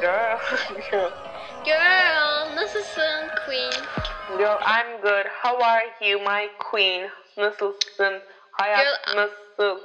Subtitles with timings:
[0.00, 0.38] Girl.
[1.64, 3.72] Girl, nasılsın Queen?
[4.38, 5.26] Girl, I'm good.
[5.42, 7.08] How are you, my queen?
[7.36, 8.12] Nasılsın?
[8.52, 9.78] Hayat Girl, nasıl?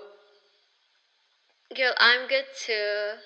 [1.75, 3.19] Girl, I'm good too.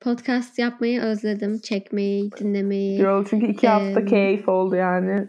[0.00, 1.58] Podcast yapmayı özledim.
[1.60, 2.96] Çekmeyi, dinlemeyi.
[2.98, 5.28] Girl çünkü iki hafta Em, keyif oldu yani.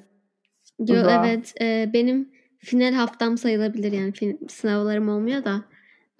[0.85, 1.25] Girl, uzağa.
[1.25, 1.53] evet.
[1.61, 4.11] e, benim final haftam sayılabilir yani.
[4.11, 5.61] Fin- sınavlarım olmuyor da.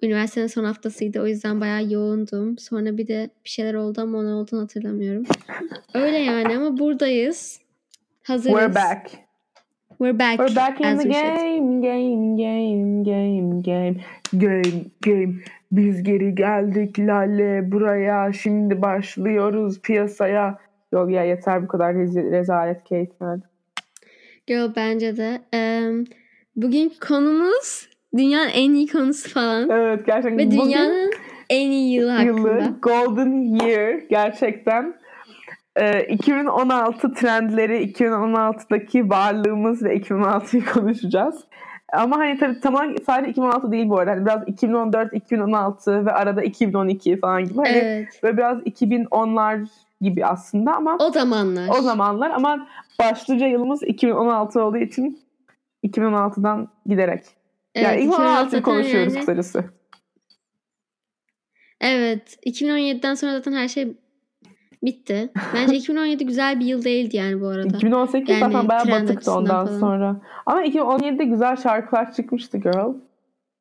[0.02, 1.20] Üniversitenin son haftasıydı.
[1.20, 2.58] O yüzden bayağı yoğundum.
[2.58, 5.24] Sonra bir de bir şeyler oldu ama ne olduğunu hatırlamıyorum.
[5.94, 7.60] Öyle yani ama buradayız.
[8.22, 8.56] Hazırız.
[8.56, 9.10] We're back.
[9.98, 10.38] We're back.
[10.38, 14.00] We're back in the game, game, game, game, game,
[14.32, 15.34] game, game.
[15.72, 18.32] Biz geri geldik Lale buraya.
[18.32, 20.58] Şimdi başlıyoruz piyasaya.
[20.92, 23.12] Yok ya yeter bu kadar rezi- rezalet Kate.
[24.46, 25.40] Girl bence de.
[25.52, 26.04] Em,
[26.56, 29.70] bugünkü konumuz dünyanın en iyi konusu falan.
[29.70, 30.38] Evet gerçekten.
[30.38, 31.10] Ve bugün dünyanın
[31.50, 32.48] en iyi yılı hakkında.
[32.50, 34.94] yılı Golden Year gerçekten.
[35.76, 41.44] Ee, 2016 trendleri, 2016'daki varlığımız ve 2016'yı konuşacağız.
[41.92, 44.10] Ama hani tabii tamam sadece 2016 değil bu arada.
[44.12, 47.56] Hani biraz 2014, 2016 ve arada 2012 falan gibi.
[47.56, 48.20] Hani Evet.
[48.22, 49.66] böyle biraz 2010'lar
[50.00, 51.68] gibi aslında ama O zamanlar.
[51.78, 52.66] o zamanlar ama
[53.00, 55.18] başlıca yılımız 2016 olduğu için
[55.84, 57.22] 2016'dan giderek.
[57.74, 59.64] Evet, yani 2016'yı 2016 konuşuyoruz yani- kısacası.
[61.80, 62.38] Evet.
[62.46, 63.96] 2017'den sonra zaten her şey
[64.82, 65.32] bitti.
[65.54, 67.76] Bence 2017 güzel bir yıl değildi yani bu arada.
[67.76, 69.78] 2018 Yani zaten bayağı batıktı ondan falan.
[69.78, 70.20] sonra.
[70.46, 72.94] Ama 2017'de güzel şarkılar çıkmıştı girl.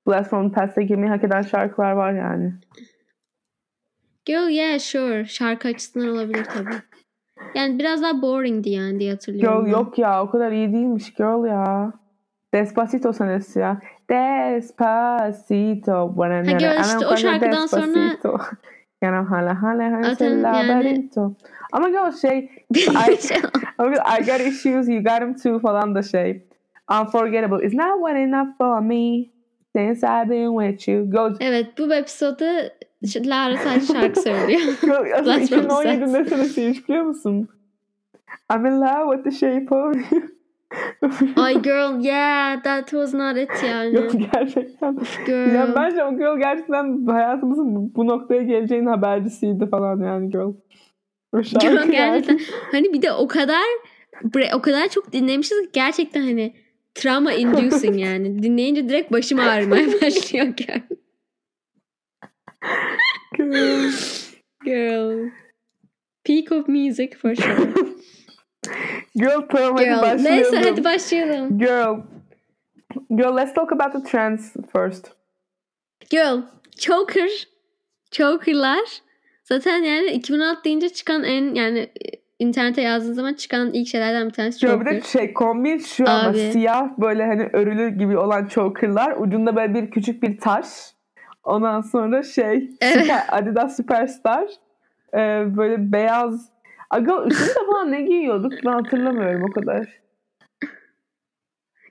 [0.08, 2.54] Blast from the Past'e girmeyi hak eden şarkılar var yani.
[4.26, 5.26] Girl yeah sure.
[5.26, 6.76] Şarkı açısından olabilir tabii.
[7.56, 9.58] Yani biraz daha boringdi yani diye hatırlıyorum.
[9.60, 9.72] Girl ben.
[9.72, 11.94] yok ya o kadar iyi değilmiş girl ya.
[12.54, 13.82] Despacito senesi ya.
[14.10, 16.18] Despacito.
[16.18, 18.18] Buena girl nena, işte o şarkıdan sonra-.
[19.02, 21.34] Yana hala hala hala Zaten yani- laberinto.
[21.72, 22.50] Ama girl şey I,
[23.80, 26.46] oh girl, I got issues you got them too falan da şey.
[27.02, 27.66] Unforgettable.
[27.66, 29.26] It's not what enough for me.
[29.76, 31.12] Since I've been with you.
[31.12, 32.72] Go evet bu episoda
[33.26, 34.62] Lara sadece şarkı söylüyor.
[35.16, 36.14] Aslında That's from 2017 Sex.
[36.14, 37.48] ne senesiymiş biliyor musun?
[38.54, 40.22] I'm in love with the shape of you.
[41.36, 43.96] Ay girl yeah that was not it yani.
[43.96, 44.98] Yok gerçekten.
[45.26, 45.56] Girl.
[45.56, 50.54] Ya bence o girl gerçekten hayatımızın bu- noktaya geleceğinin habercisiydi falan yani girl.
[51.62, 51.92] Girl yani.
[51.92, 52.40] gerçekten
[52.72, 53.64] hani bir de o kadar
[54.54, 56.54] o kadar çok dinlemişiz ki gerçekten hani
[56.96, 58.44] trauma inducing yani.
[58.44, 60.80] Dinleyince direkt başım ağrımaya başlıyor girl.
[63.38, 63.92] Girl.
[64.66, 65.30] Girl.
[66.24, 67.89] Peak of music for sure.
[69.16, 70.02] Girl tamam hadi Girl.
[70.02, 70.24] başlayalım.
[70.24, 71.60] Neyse hadi başlayalım.
[71.60, 71.96] Girl.
[73.10, 75.12] Girl let's talk about the trends first.
[76.10, 76.42] Girl.
[76.78, 77.30] Choker.
[78.12, 78.80] Choker'lar.
[79.44, 81.90] Zaten yani 2016 deyince çıkan en yani
[82.40, 84.94] internete yazdığın zaman çıkan ilk şeylerden bir tanesi Girl bir choker.
[84.96, 86.52] de şey kombin şu ama Abi.
[86.52, 89.16] siyah böyle hani örülü gibi olan chokerlar.
[89.18, 90.66] Ucunda böyle bir küçük bir taş.
[91.44, 93.02] Ondan sonra şey Evet.
[93.02, 94.46] süper, Adidas Superstar.
[95.14, 95.18] Ee,
[95.58, 96.50] böyle beyaz.
[96.90, 99.88] Aga üstünde falan ne giyiyorduk ben hatırlamıyorum o kadar.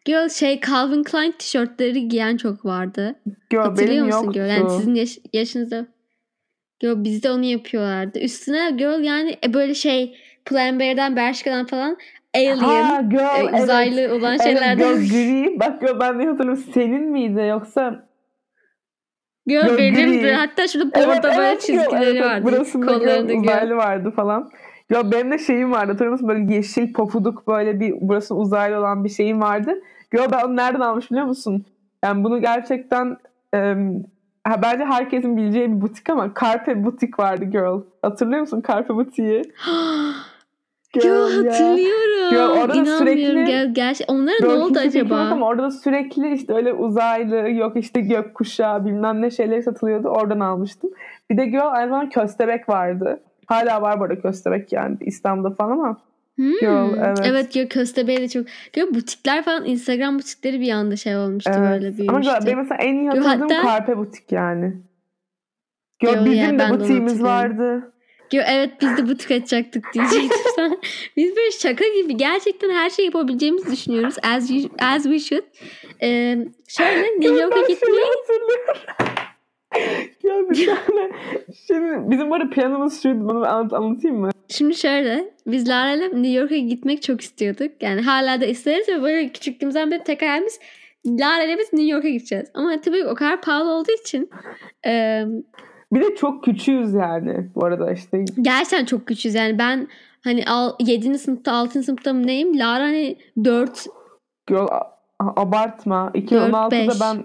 [0.05, 3.15] Girl şey Calvin Klein tişörtleri giyen çok vardı.
[3.51, 4.33] Girl Hatırlıyor benim musun yoktu.
[4.33, 4.49] girl?
[4.49, 5.87] Yani sizin yaş- yaşınızda.
[6.81, 8.19] Girl bizde onu yapıyorlardı.
[8.19, 11.97] Üstüne girl yani e, böyle şey Pull&Bear'den Bershka'dan falan
[12.35, 13.63] Alien Ha girl e, evet.
[13.63, 14.77] uzaylı olan Evet, şeylerden.
[14.77, 15.61] girl gri.
[15.61, 16.65] Bak girl ben de hatırlıyorum.
[16.75, 18.09] Senin miydi yoksa?
[19.47, 20.21] Girl girl benimdi.
[20.21, 20.33] gri.
[20.33, 22.45] Hatta şurada bordo böyle girl, çizgileri evet, vardı.
[22.45, 23.41] Burasında girl, girl.
[23.41, 24.51] uzaylı vardı falan.
[24.91, 25.87] Ya benim de şeyim vardı.
[25.93, 26.29] Hatırlıyor musun?
[26.29, 29.75] Böyle yeşil pofuduk böyle bir burası uzaylı olan bir şeyim vardı.
[30.13, 31.65] Girl ben onu nereden almış biliyor musun?
[32.05, 33.17] Yani bunu gerçekten
[33.53, 34.05] em,
[34.45, 37.81] ha, bence herkesin bileceği bir butik ama Carpe Butik vardı girl.
[38.03, 39.43] Hatırlıyor musun Carpe Butik'i?
[40.93, 41.05] Girl
[41.45, 41.53] ya.
[41.53, 42.31] hatırlıyorum.
[42.31, 42.99] Girl, orada İnanmıyorum.
[43.07, 45.17] sürekli- Girl, gerçi onlara ne oldu acaba?
[45.17, 50.09] Ama orada da sürekli işte öyle uzaylı yok işte gökkuşağı bilmem ne şeyler satılıyordu.
[50.09, 50.91] Oradan almıştım.
[51.31, 53.21] Bir de girl aynı zamanda köstebek vardı.
[53.49, 55.97] Hala var bu arada köstebek yani İstanbul'da falan ama.
[56.37, 56.53] Hmm.
[56.61, 57.19] Girl, evet.
[57.25, 58.47] Evet girl köstebeği de çok.
[58.73, 61.71] Girl butikler falan Instagram butikleri bir anda şey olmuştu Evet.
[61.71, 62.33] böyle Ama büyümüştü.
[62.33, 64.73] girl, benim mesela en iyi Girl, hatırladığım hatta- Karpe Butik yani.
[66.01, 67.93] Girl, Girl, bizim yeah, de butiğimiz vardı.
[68.33, 70.77] Yo, evet biz de butik açacaktık diyecektim sana.
[71.17, 74.15] Biz böyle şaka gibi gerçekten her şeyi yapabileceğimizi düşünüyoruz.
[74.23, 75.45] As, you, as we should.
[76.03, 78.01] Ee, şöyle New York'a gitmeyi.
[80.23, 81.11] Ya bir tane
[81.67, 84.31] şimdi bizim böyle planımız şuydu bunu anlat, anlatayım mı?
[84.49, 87.73] Şimdi şöyle biz Lara ile New York'a gitmek çok istiyorduk.
[87.81, 90.61] Yani hala da isteriz ve böyle küçüklüğümüzden beri tek hayalimiz
[91.07, 92.51] Lara ile biz New York'a gideceğiz.
[92.55, 94.31] Ama tabii o kadar pahalı olduğu için
[94.87, 95.25] e,
[95.93, 98.25] Bir de çok küçüğüz yani bu arada işte.
[98.43, 99.89] Gerçekten çok küçüğüz yani ben
[100.25, 100.45] hani
[100.81, 101.19] 7.
[101.19, 101.83] sınıfta 6.
[101.83, 102.59] sınıfta mı neyim?
[102.59, 103.87] Lara hani 4
[104.47, 104.67] Girl
[105.19, 106.15] abartma.
[106.15, 106.23] beş.
[106.25, 107.25] 2016'da ben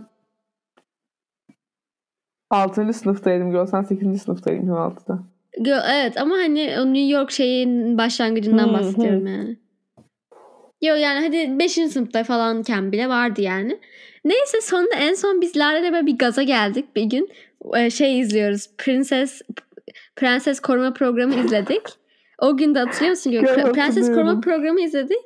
[2.54, 2.94] 6.
[2.94, 3.66] sınıftaydım girl.
[3.66, 4.22] Sen 8.
[4.22, 5.20] sınıftaydın 2016'da.
[5.60, 9.30] Gö- Evet ama hani o New York şeyin başlangıcından Hı, bahsediyorum hı.
[9.30, 9.58] yani.
[10.82, 11.72] Yo yani hadi 5.
[11.72, 13.80] sınıfta falanken bile vardı yani.
[14.26, 17.30] Neyse sonunda en son biz Lara'yla böyle bir gaza geldik bir gün.
[17.76, 18.70] Ee, Şey izliyoruz.
[18.78, 19.42] Prenses
[20.16, 21.82] Prenses Koruma Programı izledik.
[22.42, 23.32] O gün de hatırlıyor musun?
[23.32, 24.08] Gör, Prenses.
[24.08, 25.18] Koruma Programı izledik.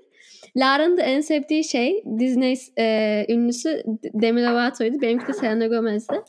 [0.58, 3.84] Lara'nın da en sevdiği şey Disney e, ünlüsü
[4.14, 5.02] Demi Lovato'ydu.
[5.02, 6.22] Benimki de Selena Gomez'di.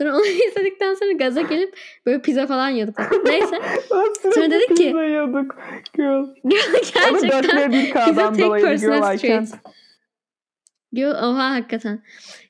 [0.00, 1.76] Sonra onu izledikten sonra gaza gelip
[2.06, 2.98] böyle pizza falan yiyorduk.
[3.24, 3.56] Neyse.
[4.34, 5.56] Sonra dedik ki- Yiyorduk.
[5.94, 6.24] Girl.
[6.94, 9.48] Gerçekten 4 bir Pizza tek girl personal can't.
[10.92, 12.02] Yo, oha hakikaten.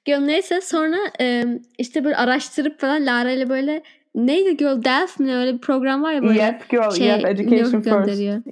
[0.06, 1.44] Yo, neyse sonra e,
[1.79, 3.82] işte böyle araştırıp falan Lara ile böyle
[4.14, 6.43] neydi Girl Delph mi öyle bir program var ya böyle.
[6.43, 6.91] EF girl.
[6.91, 7.85] şey, EF education first.
[7.85, 8.43] gönderiyor.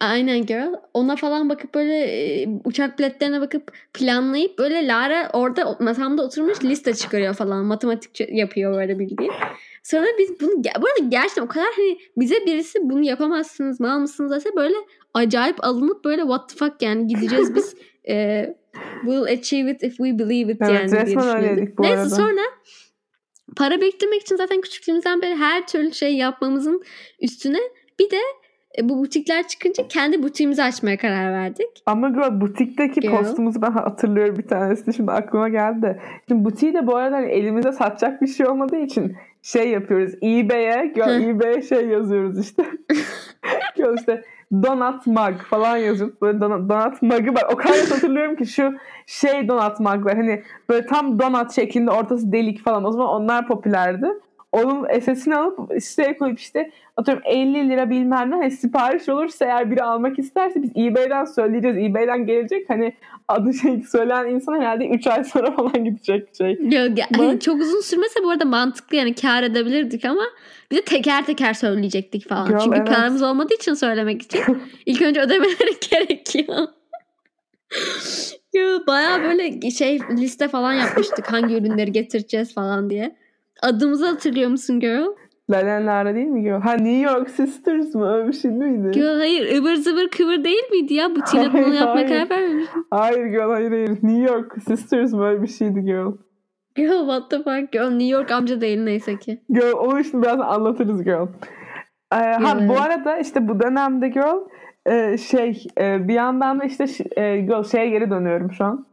[0.00, 0.74] Aynen girl.
[0.94, 6.94] Ona falan bakıp böyle e, uçak biletlerine bakıp planlayıp böyle Lara orada masamda oturmuş liste
[6.94, 7.64] çıkarıyor falan.
[7.64, 9.32] Matematik yapıyor böyle bildiğin.
[9.82, 14.32] Sonra biz bunu bu arada gerçekten o kadar hani bize birisi bunu yapamazsınız mal mısınız
[14.32, 14.74] dese böyle
[15.14, 17.74] acayip alınıp böyle what the fuck yani gideceğiz biz
[18.08, 18.46] e,
[19.02, 21.78] we'll achieve it if we believe it Evet, yani diye düşünüyorduk.
[21.78, 22.08] Neyse arada.
[22.08, 22.40] sonra
[23.56, 26.82] para biriktirmek için zaten küçüklüğümüzden beri her türlü şey yapmamızın
[27.20, 27.60] üstüne
[27.98, 28.20] bir de
[28.78, 31.68] e, bu butikler çıkınca kendi butiğimizi açmaya karar verdik.
[31.86, 33.10] Ama girl butikteki Girl.
[33.10, 36.00] postumuzu ben hatırlıyorum bir tanesini şimdi aklıma geldi.
[36.28, 40.14] Şimdi butiği de bu arada hani elimizde satacak bir şey olmadığı için şey yapıyoruz.
[40.14, 42.64] eBay'e, eBay'e şey yazıyoruz işte.
[43.76, 46.20] girl işte donut mug falan yazıyoruz.
[46.22, 47.44] Böyle donut, donut mug'ı var.
[47.52, 48.72] O kadar hatırlıyorum ki şu
[49.06, 50.16] şey donut mug var.
[50.16, 52.84] Hani böyle tam donut şeklinde ortası delik falan.
[52.84, 54.06] O zaman onlar popülerdi.
[54.52, 59.70] Onun SS'ini alıp siteye koyup işte atıyorum 50 lira bilmem ne hani sipariş olursa eğer
[59.70, 61.76] biri almak isterse biz eBay'den söyleyeceğiz.
[61.76, 62.92] eBay'den gelecek hani
[63.28, 66.58] adı şey söyleyen insan herhalde 3 ay sonra falan gidecek şey.
[66.60, 70.22] Ya, ge- hani çok uzun sürmese bu arada mantıklı yani kar edebilirdik ama
[70.70, 72.48] bir de teker teker söyleyecektik falan.
[72.48, 72.88] Girl, Çünkü evet.
[72.88, 74.40] paramız olmadığı için söylemek için
[74.86, 76.68] ilk önce ödemeleri gerekiyor.
[78.52, 83.16] ya, bayağı böyle şey liste falan yapmıştık hangi ürünleri getireceğiz falan diye.
[83.62, 85.06] Adımızı hatırlıyor musun girl?
[85.50, 86.60] Lalenlara değil mi girl?
[86.60, 88.14] Ha New York Sisters mı?
[88.14, 88.90] Öyle bir şey miydi?
[88.90, 91.16] Girl hayır ıvır zıvır kıvır değil miydi ya?
[91.16, 92.66] Butiğine Hayır, bunu yapmaya karar vermemiş.
[92.90, 93.88] Hayır girl hayır hayır.
[93.88, 95.26] New York Sisters mı?
[95.26, 96.12] Öyle bir şeydi girl.
[96.76, 99.40] Girl what the fuck girl New York amca değil neyse ki.
[99.50, 101.26] Girl onu şimdi biraz anlatırız girl.
[102.12, 104.36] Ee, ha bu arada işte bu dönemde girl
[104.86, 106.84] e, şey e, bir yandan da işte
[107.16, 108.86] e, girl şeye geri dönüyorum şu an.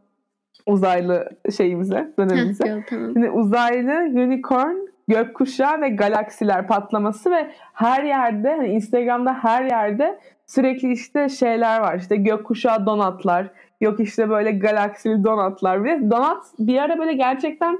[0.68, 2.84] Uzaylı şeyimize, dönemimize.
[2.88, 3.12] tamam.
[3.12, 4.76] Şimdi uzaylı, unicorn,
[5.08, 11.98] gökkuşağı ve galaksiler patlaması ve her yerde hani Instagram'da her yerde sürekli işte şeyler var.
[11.98, 13.50] İşte gökkuşağı donatlar,
[13.80, 15.84] yok işte böyle galaksili donatlar.
[15.84, 17.78] Ve donat bir ara böyle gerçekten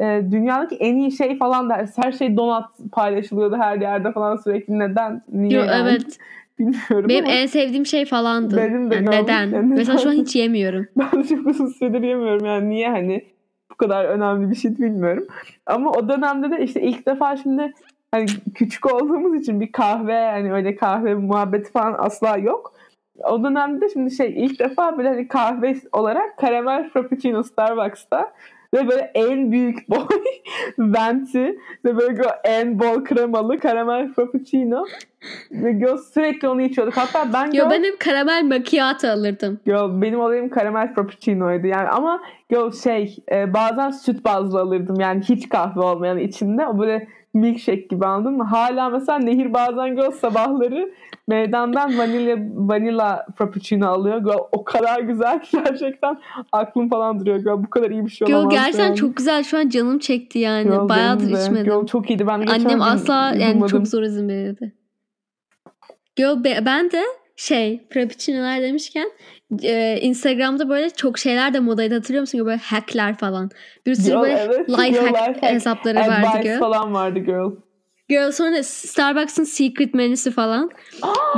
[0.00, 4.78] e, dünyadaki en iyi şey falan da her şey donat paylaşılıyordu her yerde falan sürekli.
[4.78, 5.22] Neden?
[5.32, 5.58] Niye?
[5.58, 5.88] Yo, yani?
[5.88, 6.18] evet.
[6.60, 8.56] Bilmiyorum Benim ama en sevdiğim şey falandı.
[8.56, 9.50] Benim de Yani neden?
[9.50, 10.86] Yani Mesela şu an hiç yemiyorum.
[10.96, 13.24] ben de çok uzun süredir yemiyorum yani niye hani
[13.70, 15.26] bu kadar önemli bir şey bilmiyorum.
[15.66, 17.72] Ama o dönemde de işte ilk defa şimdi
[18.10, 22.74] hani küçük olduğumuz için bir kahve yani öyle kahve muhabbeti falan asla yok.
[23.24, 28.32] O dönemde de şimdi şey ilk defa böyle hani kahve olarak karamel frappuccino Starbucks'ta
[28.74, 30.22] ve böyle en büyük boy
[30.78, 34.84] venti ve böyle en bol kremalı karamel frappuccino
[35.50, 36.96] ve göz sürekli onu içiyorduk.
[36.96, 39.60] Hatta ben Yo göz- ben hep karamel macchiato alırdım.
[39.66, 45.22] Yo, benim olayım karamel frappuccino'ydu yani ama yo şey e, bazen süt bazlı alırdım yani
[45.22, 48.44] hiç kahve olmayan içinde o böyle milkshake gibi anladın mı?
[48.44, 50.92] Hala mesela Nehir bazen göz sabahları
[51.28, 54.18] meydandan vanilya vanilla frappuccino alıyor.
[54.18, 56.18] Girl, o kadar güzel ki gerçekten
[56.52, 57.38] aklım falan duruyor.
[57.38, 58.54] Girl, bu kadar iyi bir şey Yo olamaz.
[58.54, 58.96] gerçekten yani.
[58.96, 59.42] çok güzel.
[59.42, 60.64] Şu an canım çekti yani.
[60.64, 61.64] Girl, Bayağıdır içmedim.
[61.64, 62.26] Girl, çok iyiydi.
[62.26, 64.72] Ben Annem asla yani çok zor izin verirdi.
[66.18, 67.02] Yo be- ben de
[67.36, 69.10] şey frappuccino'lar demişken
[69.62, 72.46] e, Instagram'da böyle çok şeyler de modaydı hatırlıyor musun?
[72.46, 73.50] Böyle hackler falan.
[73.86, 76.58] Bir sürü Yo, böyle evet, life hack hack, hesapları vardı girl.
[76.58, 77.50] falan vardı girl.
[78.08, 80.70] Girl sonra Starbucks'ın secret menüsü falan.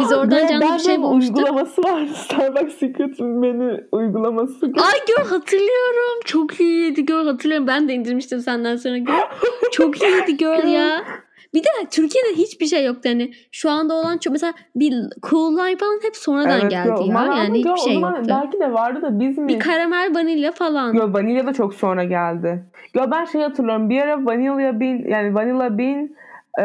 [0.00, 1.36] Biz oradan Girl, canlı bir şey bu bulmuştuk.
[1.36, 2.06] uygulaması var.
[2.14, 4.66] Starbucks Secret menü uygulaması.
[4.66, 6.20] Ay gör hatırlıyorum.
[6.24, 7.66] Çok iyiydi gör hatırlıyorum.
[7.66, 9.14] Ben de indirmiştim senden sonra gör.
[9.72, 11.04] Çok iyiydi gör ya.
[11.54, 13.08] Bir de Türkiye'de hiçbir şey yoktu.
[13.08, 14.94] Hani şu anda olan çok mesela bir
[15.30, 17.08] Cool Lime falan hep sonradan geldi girl.
[17.08, 17.24] ya.
[17.36, 18.22] Yani hiçbir şey yoktu.
[18.28, 19.48] Belki de vardı da biz mi?
[19.48, 20.92] Bir karamel vanilya falan.
[20.92, 22.64] Yo, vanilya da çok sonra geldi.
[22.94, 23.90] Yo, ben şey hatırlıyorum.
[23.90, 26.10] Bir ara vanilya bean yani vanilla bean
[26.58, 26.64] e,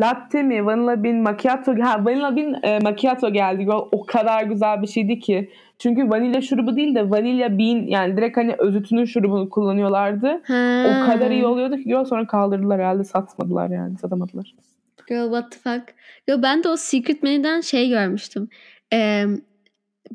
[0.00, 0.66] latte mi?
[0.66, 1.72] Vanilla bean macchiato.
[1.82, 3.62] Ha vanilla bean e, macchiato geldi.
[3.62, 5.50] Yo, o kadar güzel bir şeydi ki.
[5.80, 10.40] Çünkü vanilya şurubu değil de vanilya bean yani direkt hani özütünün şurubunu kullanıyorlardı.
[10.44, 10.84] Ha.
[10.86, 14.54] O kadar iyi oluyordu ki yo, sonra kaldırdılar herhalde satmadılar yani satamadılar.
[15.08, 15.94] Girl what the fuck.
[16.28, 18.48] Yo ben de o Secret Menü'den şey görmüştüm.
[18.92, 19.24] Ee,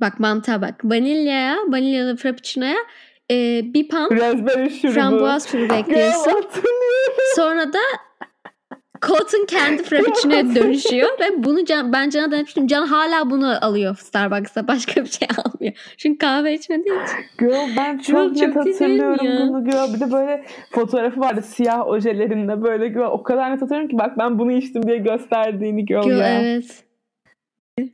[0.02, 0.86] bak mantığa bak.
[0.86, 2.78] Vanilyaya, vanilyalı frappuccino'ya
[3.32, 4.94] e, bir pump Raspberry şurubu.
[4.94, 6.46] frambuaz şurubu Girl, ekliyorsun.
[7.36, 7.80] Sonra da
[9.08, 12.68] Colton kendi frappuccino'ya dönüşüyor ve bunu can, ben Can'a demiştim.
[12.68, 14.68] Can hala bunu alıyor Starbucks'ta.
[14.68, 15.74] Başka bir şey almıyor.
[15.98, 17.18] Çünkü kahve içmediği için.
[17.40, 19.94] Girl ben Girl, çok net çok hatırlıyorum bunu girl.
[19.94, 23.12] Bir de böyle fotoğrafı vardı siyah ojelerinde böyle girl.
[23.12, 26.42] O kadar net hatırlıyorum ki bak ben bunu içtim diye gösterdiğini girl, Girl, ya.
[26.42, 26.84] evet.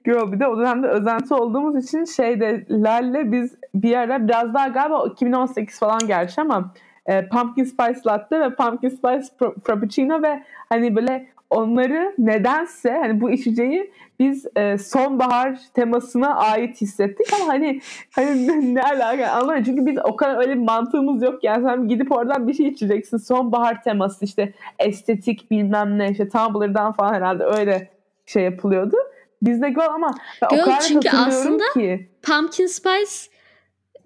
[0.06, 4.68] Girl bir de o dönemde özenti olduğumuz için şeyde Lal'le biz bir ara biraz daha
[4.68, 6.74] galiba 2018 falan gerçi ama
[7.06, 13.22] e, Pumpkin Spice Latte ve Pumpkin Spice Fra- Frappuccino ve hani böyle onları nedense hani
[13.22, 17.82] bu içeceği biz e, sonbahar temasına ait hissettik ama hani
[18.12, 21.88] hani ne, ne alaka anlamadım çünkü biz o kadar öyle bir mantığımız yok yani sen
[21.88, 27.44] gidip oradan bir şey içeceksin sonbahar teması işte estetik bilmem ne işte Tumblr'dan falan herhalde
[27.44, 27.90] öyle
[28.26, 28.98] şey yapılıyordu.
[29.42, 30.14] Bizde gol ama
[30.52, 32.10] Girl, o kadar çünkü aslında ki.
[32.22, 33.31] Pumpkin Spice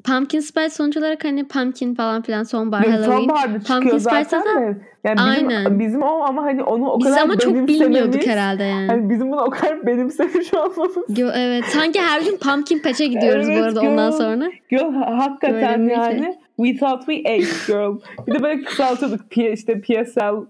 [0.06, 3.18] Pumpkin Spice sonuç olarak hani pumpkin falan filan sonbahar Yok, Halloween.
[3.18, 4.78] sonbaharda çıkıyor Pumpkin zaten da- de.
[5.04, 5.80] Yani bizim, Aynen.
[5.80, 8.88] bizim o ama hani onu o Biz kadar ama çok bilmiyorduk herhalde yani.
[8.88, 11.18] Hani bizim bunu o kadar benimsemiş olmamız.
[11.20, 11.66] Yo, evet.
[11.66, 13.90] Sanki her gün pumpkin patch'e gidiyoruz bu Evet, arada girl.
[13.92, 14.52] ondan sonra.
[14.70, 16.04] Girl ha- hakikaten Böyle şey.
[16.04, 18.00] yani we thought we ate girl.
[18.28, 20.46] Bir de böyle kısaltıyorduk P, işte PSL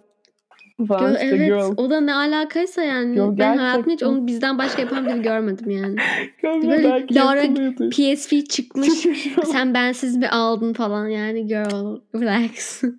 [0.87, 1.47] falan Girl, işte evet.
[1.47, 1.73] girl.
[1.77, 3.17] O da ne alakaysa yani.
[3.17, 4.07] Yo, ben hayatımda hiç gerçekten.
[4.07, 5.95] onu bizden başka yapan biri görmedim yani.
[6.41, 7.41] Girl bir Böyle Lara.
[7.89, 8.89] PSV çıkmış.
[9.45, 12.83] Sen bensiz mi aldın falan yani girl relax.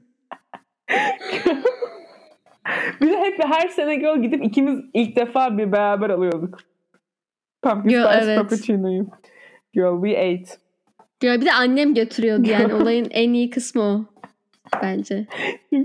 [3.00, 6.58] Bir de hep her sene girl gidip ikimiz ilk defa bir beraber alıyorduk.
[7.62, 8.38] Pumpkin Girl, Spice evet.
[8.38, 9.06] Frappuccino'yu.
[9.72, 10.60] Girl we ate.
[11.20, 14.04] Girl, bir de annem götürüyordu yani olayın en iyi kısmı o.
[14.82, 15.26] Bence.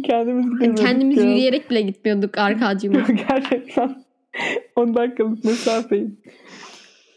[0.03, 0.77] Kendimiz gidemiyorduk.
[0.77, 1.25] kendimiz girl.
[1.25, 2.99] yürüyerek bile gitmiyorduk arkadyuma.
[3.29, 4.03] Gerçekten
[4.75, 6.11] 10 dakikalık mesafeyi.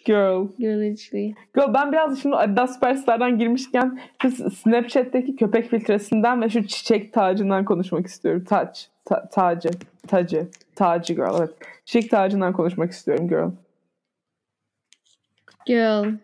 [0.04, 0.48] Girl.
[0.58, 1.34] Girl literally.
[1.54, 7.64] Girl ben biraz şimdi Adidas Superstar'dan girmişken şu Snapchat'teki köpek filtresinden ve şu çiçek tacından
[7.64, 8.44] konuşmak istiyorum.
[8.48, 8.88] Taç.
[9.04, 9.70] Ta- tacı.
[10.08, 10.48] Tacı.
[10.74, 11.50] Tacı girl evet.
[11.84, 13.50] Çiçek tacından konuşmak istiyorum girl.
[15.66, 16.14] Girl.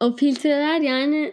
[0.00, 1.32] O filtreler yani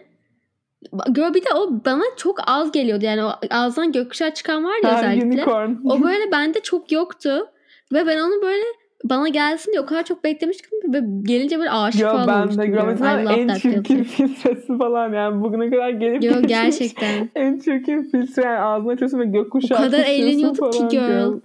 [1.12, 3.04] Girl bir de o bana çok az geliyordu.
[3.04, 5.26] Yani o ağzından gökkuşağı çıkan var ya Ha, özellikle.
[5.26, 5.70] unicorn.
[5.84, 7.48] O böyle bende çok yoktu.
[7.92, 8.64] Ve ben onu böyle
[9.04, 10.70] bana gelsin diye o kadar çok beklemiştim.
[10.94, 12.62] Ve gelince böyle aşık Yo falan ben olmuştum.
[12.62, 12.66] de.
[12.66, 17.28] I Mesela love en çirkin filtresi falan yani bugüne kadar gelip Yo gerçekten.
[17.34, 21.40] En çirkin filtre yani ağzına açıyorsun ve gökkuşağı O kadar eğleniyorduk ki girl.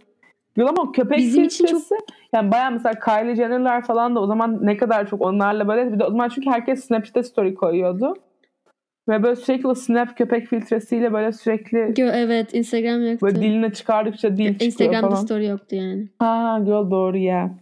[0.57, 1.95] Girl ama köpek Bizim için filtresi
[2.33, 5.99] yani baya mesela Kylie Jenner'lar falan da o zaman ne kadar çok onlarla böyle bir
[5.99, 8.13] de o zaman çünkü herkes Snapchat'e story koyuyordu.
[9.09, 13.25] Ve böyle sürekli o Snap köpek filtresiyle böyle sürekli Girl, evet Instagram yoktu.
[13.25, 15.21] böyle diline çıkardıkça dil çıkıyor Instagram'da falan.
[15.25, 16.09] story yoktu yani.
[16.19, 17.55] Ha girl doğru ya.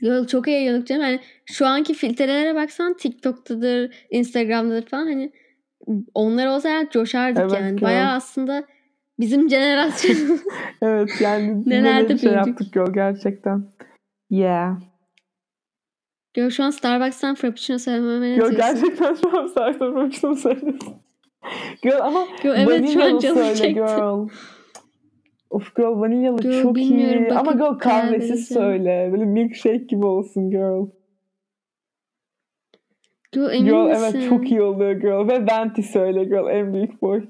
[0.00, 1.02] Girl çok eğleniyorduk canım.
[1.02, 5.32] Yani şu anki filtrelere baksan TikTok'tadır, Instagram'dadır falan hani
[6.14, 7.76] onlar olsa yani coşardık Evet, yani.
[7.76, 7.82] girl.
[7.82, 8.64] Bayağı aslında
[9.20, 10.16] bizim jenerasyon
[10.82, 12.46] Evet yani Nelerde şey büyüdük.
[12.46, 13.64] yaptık girl gerçekten.
[14.30, 14.76] Yeah.
[16.36, 18.56] Girl şu an Starbucks'tan Frappuccino söylememe ne diyorsun?
[18.56, 20.94] gerçekten şu an sarsa Frappuccino söylüyorsun.
[21.82, 23.74] Girl ama Girl, evet şu an canım söyle çekti.
[23.74, 24.28] girl.
[25.50, 27.32] Of girl vanilyalı Girl, çok iyi.
[27.32, 29.08] Ama girl kahvesiz söyle.
[29.12, 30.86] Böyle milkshake gibi olsun girl.
[33.32, 34.18] Girl emin girl misin?
[34.18, 35.28] evet çok iyi oluyor girl.
[35.28, 37.24] Ve venti söyle girl en büyük boy.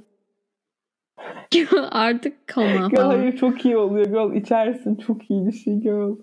[1.51, 4.37] Girl artık koma Girl hayır çok iyi oluyor girl.
[4.37, 6.17] İçersin çok iyi bir şey girl.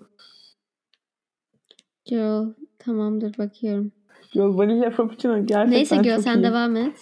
[2.04, 3.92] Girl tamamdır bakıyorum.
[4.32, 6.42] Girl vanilya frappuccino gerçekten Neyse çok sen iyi.
[6.42, 6.96] devam et.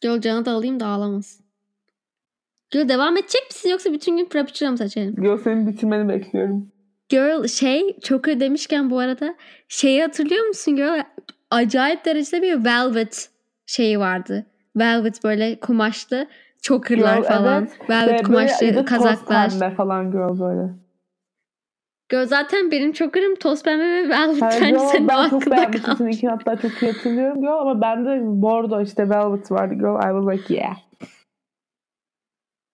[0.00, 1.44] Girl canı da alayım da ağlamasın.
[2.70, 5.14] Girl devam edecek misin yoksa bütün gün Frappuccino mu seçelim?
[5.14, 6.72] Girl senin bitirmeni bekliyorum.
[7.08, 9.34] Girl şey Choker demişken bu arada
[9.68, 11.00] şeyi hatırlıyor musun girl?
[11.50, 13.30] Acayip derecede bir velvet
[13.66, 14.46] şeyi vardı.
[14.76, 16.26] Velvet böyle kumaşlı
[16.62, 17.62] chokerlar Girl, falan.
[17.62, 17.90] evet.
[17.90, 19.50] Velvet Ve böyle kumaşlı toz kazaklar.
[19.50, 20.72] pembe falan girl böyle.
[22.12, 24.42] Girl zaten benim choker'ım toz pembe ve velvet.
[24.60, 25.82] Bence o ben çok beğenmiştim.
[25.82, 25.98] kalmış.
[25.98, 29.96] Seninkini hatta çok iyi hatırlıyorum girl ama bende bordo işte velvet vardı girl.
[29.96, 30.76] I was like yeah.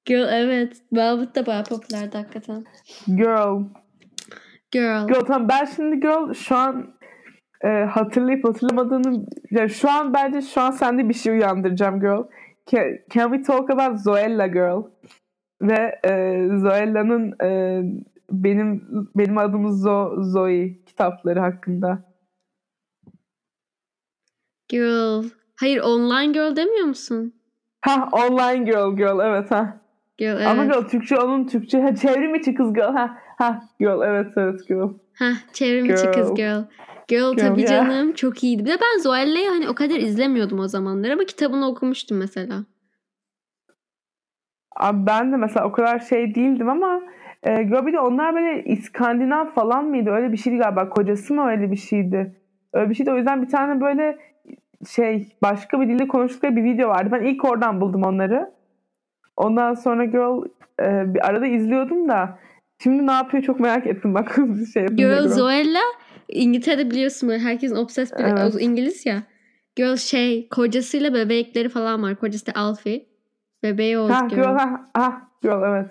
[0.05, 0.77] Girl evet.
[0.93, 2.65] Velvet de bayağı popülerdi hakikaten.
[3.07, 3.63] Girl.
[4.71, 5.09] Girl.
[5.09, 6.95] Girl tamam ben şimdi girl şu an
[7.65, 12.23] e, hatırlayıp hatırlamadığını yani şu an bence şu an sende bir şey uyandıracağım girl.
[12.71, 14.83] Can, can we talk about Zoella girl?
[15.63, 16.13] Ve e,
[16.59, 17.83] Zoella'nın e,
[18.31, 22.05] benim benim adım Zo, Zoe kitapları hakkında.
[24.69, 25.25] Girl.
[25.61, 27.35] Hayır online girl demiyor musun?
[27.81, 29.81] Ha online girl girl evet ha.
[30.19, 30.47] Girl evet.
[30.47, 34.69] Ama girl Türkçe onun Türkçe ha çevrim içi kız girl ha ha girl evet evet
[34.69, 34.89] girl.
[35.15, 36.13] Heh, çevrim içi Girl.
[36.13, 36.63] kız girl.
[37.09, 37.71] Girl, Girl, tabii yeah.
[37.71, 38.65] canım çok iyiydi.
[38.65, 42.65] Bir de ben Zoella'yı hani o kadar izlemiyordum o zamanlar ama kitabını okumuştum mesela.
[44.77, 47.01] Abi ben de mesela o kadar şey değildim ama
[47.43, 50.11] e, girl bir de onlar böyle İskandinav falan mıydı?
[50.11, 50.89] Öyle bir şeydi galiba.
[50.89, 52.35] Kocası mı öyle bir şeydi?
[52.73, 53.11] Öyle bir şeydi.
[53.11, 54.19] O yüzden bir tane böyle
[54.89, 57.11] şey başka bir dilde konuştukları bir video vardı.
[57.13, 58.51] Ben ilk oradan buldum onları.
[59.37, 60.45] Ondan sonra girl
[60.81, 62.39] e, bir arada izliyordum da
[62.83, 64.37] şimdi ne yapıyor çok merak ettim bak
[64.75, 65.29] şey Girl.
[65.29, 65.81] Zoella
[66.29, 68.55] İngiltere'de biliyorsun böyle herkesin obses bile Evet.
[68.55, 69.23] o İngiliz ya.
[69.77, 72.15] Girl şey kocasıyla bebekleri falan var.
[72.15, 73.07] Kocası da Alfie.
[73.63, 74.37] Bebeği oldu Ha girl.
[74.37, 75.91] girl ha, ha girl evet.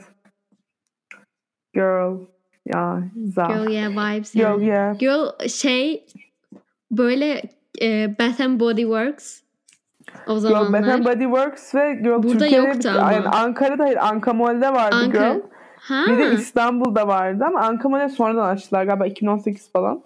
[1.78, 2.18] Girl
[2.66, 3.04] ya
[3.36, 3.46] za.
[3.46, 4.66] Girl yeah vibes Girl yani.
[4.66, 5.00] yeah.
[5.00, 6.06] Girl şey
[6.92, 7.42] böyle
[7.82, 9.42] e, Bath and Body Works
[10.28, 10.74] o Girl zamanlar.
[10.84, 13.12] Bath and Body Works ve Girl Burada Türkiye'de yoktu bir- ama.
[13.12, 15.34] Yani Ankara'da hayır Ankamol'de vardı Ankara.
[15.34, 15.42] Girl.
[15.78, 16.04] Ha.
[16.08, 20.02] Bir de İstanbul'da vardı ama Ankamol'e sonradan açtılar galiba 2018 falan.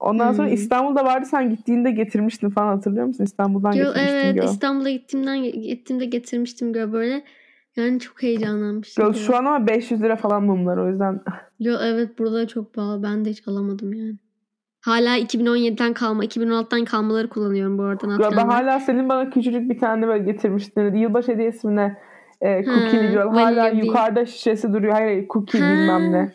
[0.00, 0.54] Ondan sonra Hmm.
[0.54, 3.24] İstanbul'da vardı sen gittiğinde getirmiştin falan hatırlıyor musun?
[3.24, 4.44] İstanbul'dan Girl, getirmiştin evet Girl.
[4.44, 7.22] İstanbul'a gittiğimden gittiğimde getirmiştim Girl böyle.
[7.76, 9.04] Yani çok heyecanlanmıştım.
[9.12, 9.14] Girl.
[9.14, 11.20] şu an ama 500 lira falan mumlar o yüzden.
[11.60, 13.02] Girl, evet burada çok pahalı.
[13.02, 14.14] Ben de hiç alamadım yani.
[14.80, 18.06] Hala 2017'den kalma, 2016'dan kalmaları kullanıyorum bu arada.
[18.16, 20.94] Girl, ben hala senin bana küçücük bir tane böyle getirmiştin.
[20.94, 21.98] Yılbaşı hediyesi mi ne?
[22.40, 23.28] E, Ha, cookie'li Girl.
[23.34, 24.92] Hala bir- yukarıda şişesi duruyor.
[24.92, 25.66] Hayır hayır cookie Ha.
[25.72, 26.32] bilmem ne.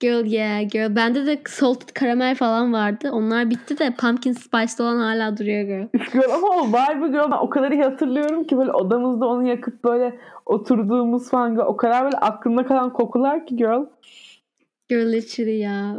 [0.00, 0.96] Girl yeah girl.
[0.96, 3.10] Bende de salted karamel falan vardı.
[3.12, 5.88] Onlar bitti de pumpkin spice'lı olan hala duruyor girl.
[6.12, 9.84] Girl ama o vibe'ı girl ben o kadar iyi hatırlıyorum ki böyle odamızda onu yakıp
[9.84, 11.64] böyle oturduğumuz falan girl.
[11.66, 13.84] o kadar böyle aklımda kalan kokular ki girl.
[14.88, 15.96] Girl literally ya.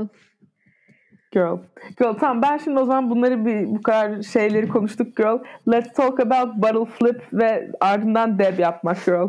[1.32, 1.58] Girl.
[2.00, 5.40] Girl tamam ben şimdi o zaman bunları bir bu kadar şeyleri konuştuk girl.
[5.72, 9.27] Let's talk about bottle flip ve ardından deb yapmak girl.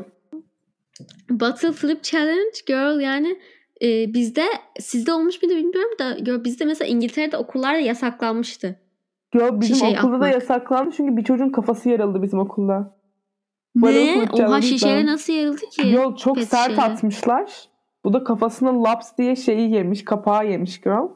[1.30, 3.38] Bottle flip challenge girl yani
[3.82, 4.44] e, bizde
[4.80, 8.76] sizde olmuş muydu bilmiyorum da girl, bizde mesela İngiltere'de okullarda yasaklanmıştı.
[9.32, 10.32] Girl bizim Şişeyi okulda da atmak.
[10.34, 12.96] yasaklandı çünkü bir çocuğun kafası yarıldı bizim okulda.
[13.74, 14.28] Ne?
[14.32, 15.82] Oha şişeyle nasıl yarıldı ki?
[15.82, 16.82] Girl çok Pet sert şişeyle.
[16.82, 17.68] atmışlar.
[18.04, 21.08] Bu da kafasına laps diye şeyi yemiş, kapağı yemiş girl.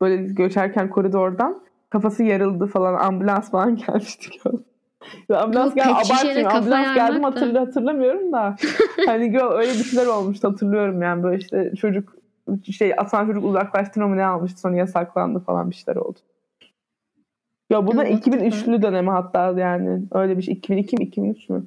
[0.00, 1.62] Böyle göçerken koridordan.
[1.90, 2.94] Kafası yarıldı falan.
[2.94, 4.56] Ambulans falan gelmişti girl.
[5.34, 6.56] Ambulans şişeyle Abartmıyorum.
[6.56, 7.40] Ambulans geldi mi yarmak da.
[7.40, 8.56] hatırlı, hatırlamıyorum da.
[9.06, 11.22] hani öyle bir şeyler olmuştu hatırlıyorum yani.
[11.22, 12.16] Böyle işte çocuk
[12.78, 16.18] şey atan çocuk uzaklaştırma mı ne almıştı sonra yasaklandı falan bir şeyler oldu.
[17.70, 20.02] Ya bu da Evet, 2003'lü dönemi hatta yani.
[20.12, 20.54] Öyle bir şey.
[20.54, 21.64] 2002 mi 2003 mü?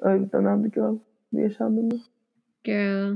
[0.00, 0.94] Öyle bir dönemdi girl.
[1.32, 1.96] Yaşandığında.
[2.64, 3.14] Girl.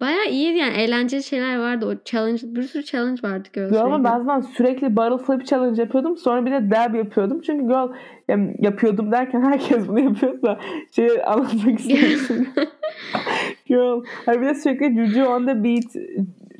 [0.00, 0.74] Baya iyiydi yani.
[0.76, 1.86] Eğlenceli şeyler vardı.
[1.86, 3.68] O challenge, bir sürü challenge vardı girl.
[3.68, 6.16] Girl ama ben zaten sürekli barrel flip challenge yapıyordum.
[6.16, 7.40] Sonra bir de dab yapıyordum.
[7.40, 7.88] Çünkü girl
[8.28, 10.58] yani yapıyordum derken herkes bunu yapıyordu da
[10.96, 12.48] şeyi anlatmak istemiştim.
[13.66, 14.04] girl.
[14.26, 15.84] Hani bir de sürekli Juju on the beat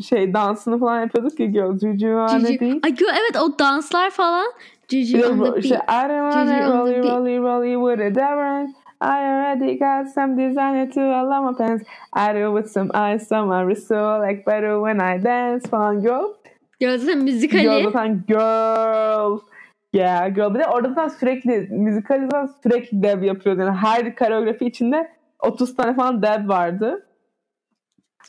[0.09, 1.79] şey dansını falan yapıyorduk ya girl.
[1.79, 2.85] Juju on the beat.
[2.85, 4.47] Ay girl, evet o danslar falan.
[4.93, 6.07] De on the işte beat.
[6.07, 7.05] I don't Juju wanna on the rolly beat.
[7.05, 8.67] rolly rolly with a.
[9.01, 11.85] I already got some designer to all my pants.
[12.13, 16.03] I do with some ice on my wrist so like better when I dance falan
[16.03, 16.35] girl.
[16.81, 17.85] Girl müzikali.
[17.85, 19.41] zaten girl.
[19.93, 20.55] Yeah girl.
[20.55, 23.61] Bir de orada zaten sürekli müzikal zaten sürekli dev yapıyordu.
[23.61, 27.05] Yani her koreografi içinde 30 tane falan dev vardı.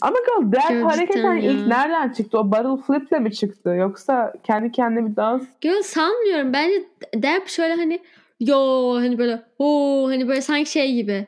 [0.01, 1.51] Ama girl dev Girl, hareketen ya.
[1.51, 2.39] ilk nereden çıktı?
[2.39, 3.69] O barrel flip'le mi çıktı?
[3.69, 5.43] Yoksa kendi kendine bir dans?
[5.61, 6.53] Girl sanmıyorum.
[6.53, 6.83] Bence
[7.15, 7.99] Deb şöyle hani
[8.39, 11.27] yo hani böyle o hani böyle sanki şey gibi.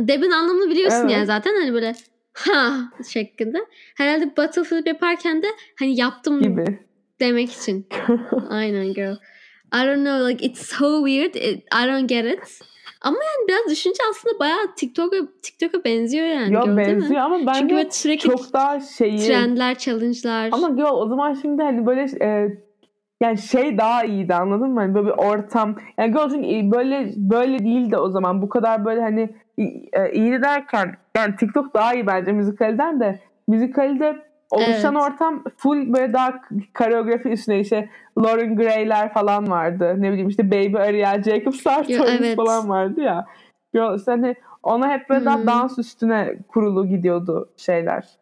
[0.00, 1.10] Deb'in anlamını biliyorsun Evet.
[1.10, 1.94] yani zaten hani böyle
[2.32, 2.72] ha
[3.12, 3.58] şeklinde.
[3.96, 5.46] Herhalde battle flip yaparken de
[5.78, 6.78] hani yaptım Gibi.
[7.20, 7.86] demek için.
[8.50, 9.14] Aynen girl.
[9.74, 11.34] I don't know like it's so weird.
[11.34, 12.60] It- I don't get it.
[13.00, 16.54] Ama yani biraz düşünce aslında bayağı TikTok'a TikTok'a benziyor yani.
[16.54, 19.18] Yo girl, benziyor ama Çünkü bence böyle sürekli çok daha şeyi.
[19.18, 20.48] trendler, challenge'lar.
[20.52, 22.48] Ama girl o zaman şimdi hani böyle e,
[23.22, 24.80] yani şey daha iyiydi anladın mı?
[24.80, 25.76] Hani böyle bir ortam.
[25.98, 28.42] Yani girl çünkü böyle böyle değildi o zaman.
[28.42, 29.30] Bu kadar böyle hani
[29.92, 33.20] e, iyiydi derken yani TikTok daha iyi bence müzikalden de.
[33.48, 35.04] Müzikalde oluşan Evet.
[35.04, 36.40] ortam full böyle daha
[36.78, 39.94] koreografi üstüne işte Lauren Gray'ler falan vardı.
[39.98, 42.36] Ne bileyim işte Baby Ariel, Jacob Sartorius evet.
[42.36, 43.26] falan vardı ya.
[43.74, 45.46] Girl işte hani ona hep böyle daha Hmm.
[45.46, 48.21] dans üstüne kurulu gidiyordu şeyler.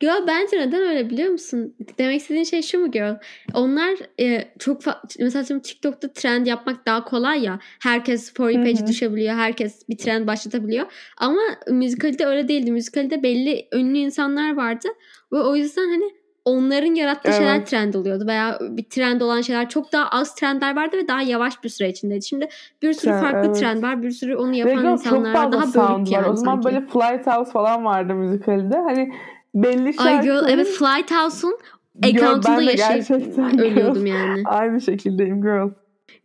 [0.00, 1.74] Girl bence neden öyle biliyor musun?
[1.98, 3.14] Demek istediğin şey şu mu girl?
[3.54, 4.80] Onlar e, çok
[5.20, 7.58] mesela şimdi TikTok'ta trend yapmak daha kolay ya.
[7.82, 9.34] Herkes for you page düşebiliyor.
[9.34, 10.86] Herkes bir trend başlatabiliyor.
[11.18, 12.72] Ama müzikalde öyle değildi.
[12.72, 14.88] Müzikalde belli ünlü insanlar vardı.
[15.32, 16.04] Ve o yüzden hani
[16.44, 17.66] onların yarattığı şeyler Evet.
[17.66, 18.26] trend oluyordu.
[18.26, 21.88] Veya bir trend olan şeyler çok daha az trendler vardı ve daha yavaş bir süre
[21.88, 22.26] içindeydi.
[22.26, 22.48] Şimdi
[22.82, 23.56] bir sürü Trend, farklı evet.
[23.58, 24.02] trend var.
[24.02, 25.50] Bir sürü onu yapan çok insanlar var.
[25.52, 26.12] fazla Daha bölük var.
[26.16, 26.64] yani o zaman sanki.
[26.64, 28.76] böyle Flight House falan vardı müzikalde.
[28.76, 29.12] Hani
[29.54, 30.16] belli şarkıları...
[30.16, 31.58] Ay girl evet Flight House'un
[32.02, 33.62] Girl, account'unda yaşayıp gerçekten girl.
[33.62, 34.42] ölüyordum yani.
[34.48, 35.70] Aynı şekildeyim girl.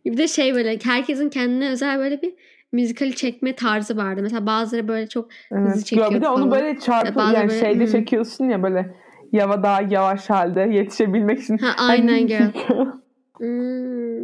[0.04, 2.34] Bir de şey böyle herkesin kendine özel böyle bir
[2.72, 4.20] müzikali çekme tarzı vardı.
[4.22, 5.86] Mesela bazıları böyle çok hızlı Evet.
[5.86, 6.50] çekiyor Bir de onu falan.
[6.50, 7.92] böyle çarpı Ya yani böyle, şeyde hmm.
[7.92, 8.94] çekiyorsun ya böyle
[9.32, 11.58] yava daha yavaş halde yetişebilmek için.
[11.58, 12.86] Ha aynen Hani- girl.
[13.38, 14.22] Hmm.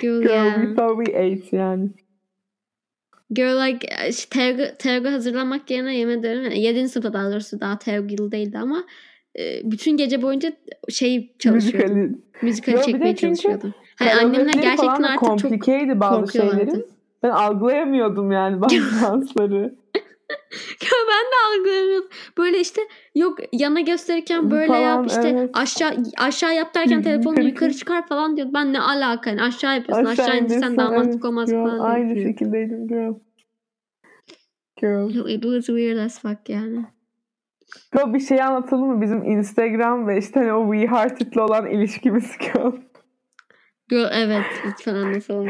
[0.00, 0.54] Girl, Girl yeah.
[0.54, 1.90] we thought we ate yani.
[3.34, 6.44] Girl like işte Teogu hazırlamak yerine yemin ederim.
[6.44, 6.88] Yani 7.
[6.88, 8.84] sınıfta daha doğrusu daha Teogu yılı değildi ama
[9.38, 10.52] e, bütün gece boyunca
[10.88, 11.96] şey çalışıyordum.
[11.96, 12.16] Müzikali.
[12.42, 13.74] Müzikali çekmeye çalışıyordum.
[13.96, 16.70] Hani annemler gerçekten artık çok komplikeydi bazı korkuyorlardı.
[16.70, 16.86] şeylerin.
[17.22, 19.74] Ben algılayamıyordum yani bazı dansları.
[20.82, 22.08] Ben de algılamıyordum.
[22.38, 22.80] Böyle işte
[23.14, 25.50] yok yana gösterirken böyle Falan, yap işte evet.
[25.54, 28.50] aşağı aşağı yap derken telefonunu yukarı çıkar falan diyordu.
[28.54, 30.98] Ben ne alaka yani aşağı yapıyorsun aşağı, indirsen indirsen, daha evet.
[30.98, 31.78] mantıklı olmaz Girl, falan.
[31.78, 32.26] Aynı diyor.
[32.26, 33.14] şekildeydim girl.
[34.80, 35.28] Girl.
[35.28, 36.84] It was weird as fuck yani.
[37.92, 39.02] Girl bir şey anlatalım mı?
[39.02, 42.72] Bizim Instagram ve işte hani o We Hearted'la olan ilişkimiz girl.
[43.88, 45.48] Girl, evet lütfen anlatalım.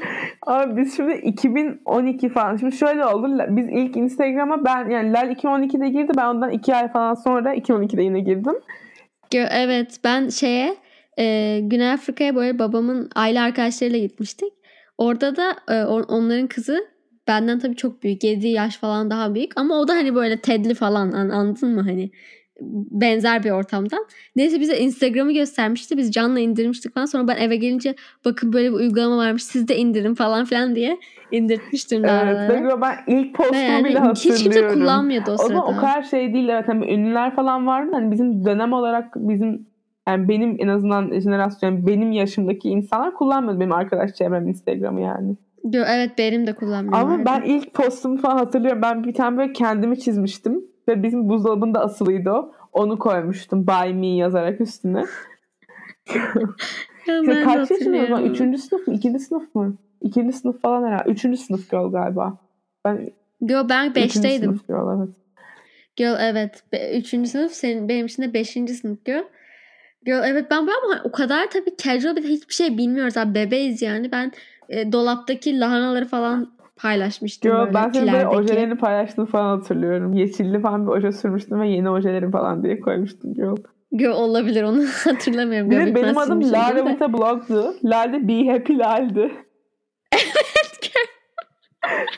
[0.46, 2.56] Abi biz şimdi 2012 falan.
[2.56, 3.38] Şimdi şöyle oldu.
[3.48, 6.12] Biz ilk Instagram'a ben yani Lal 2012'de girdi.
[6.16, 8.54] Ben ondan 2 ay falan sonra 2012'de yine girdim.
[9.30, 10.76] Girl, evet ben şeye
[11.18, 14.52] e, Güney Afrika'ya böyle babamın aile arkadaşlarıyla gitmiştik.
[14.98, 16.86] Orada da e, on- onların kızı
[17.28, 18.24] benden tabii çok büyük.
[18.24, 19.52] 7 yaş falan daha büyük.
[19.56, 22.10] Ama o da hani böyle tedli falan an- anladın mı hani
[22.90, 24.06] benzer bir ortamdan.
[24.36, 25.96] Neyse bize Instagram'ı göstermişti.
[25.96, 27.06] Biz canla indirmiştik falan.
[27.06, 27.94] Sonra ben eve gelince
[28.24, 29.42] bakın böyle bir uygulama varmış.
[29.42, 30.98] Siz de indirin falan filan diye
[31.32, 32.04] indirtmiştim.
[32.04, 32.50] Evet.
[32.50, 34.80] Girl, ben ilk postumu yani bile hiç kimse hatırlıyorum.
[34.80, 35.64] kullanmıyordu o O sırada.
[35.64, 39.66] o kadar şey değil evet hani ünlüler falan vardı hani bizim dönem olarak bizim
[40.08, 45.36] yani benim en azından jenerasyon yani benim yaşımdaki insanlar kullanmıyordu benim arkadaş çevrem Instagram'ı yani.
[45.74, 47.10] Evet benim de kullanmıyorum.
[47.10, 48.82] Ama ben ilk postumu falan hatırlıyorum.
[48.82, 52.52] Ben bir tane böyle kendimi çizmiştim ve bizim buzdolabında asılıydı o.
[52.72, 55.04] Onu koymuştum By Me yazarak üstüne.
[57.06, 58.26] Ya İşte kaç hatırlıyorum.
[58.32, 58.94] Üçüncü sınıf mı?
[58.94, 59.76] İkinci sınıf mı?
[60.00, 61.10] İkinci sınıf falan herhalde.
[61.10, 62.36] Üçüncü sınıf girl galiba.
[62.84, 63.08] Ben
[63.40, 64.44] Yo ben üçüncü 5'teydim.
[64.44, 65.14] sınıf girl evet.
[65.96, 66.62] Girl evet.
[66.72, 69.22] Be- Üçüncü sınıf senin benim için de beşinci sınıf girl.
[70.06, 73.34] Girl evet ben böyle ama o kadar tabii casual bir de hiçbir şey bilmiyoruz abi
[73.34, 74.12] bebeğiz yani.
[74.12, 74.32] Ben
[74.68, 80.12] e, dolaptaki lahanaları falan paylaşmıştım Yo, böyle ben senin böyle ojelerini paylaştığını falan hatırlıyorum.
[80.12, 83.34] Yeşilli falan bir oje sürmüştüm ve yeni ojelerim falan diye koymuştum.
[83.34, 83.56] Girl.
[83.92, 85.70] Girl olabilir onu hatırlamıyorum.
[85.70, 86.84] De benim adım de.
[86.86, 87.74] Vita Blog'du.
[87.84, 89.32] Lal de Be Happy Lal'di.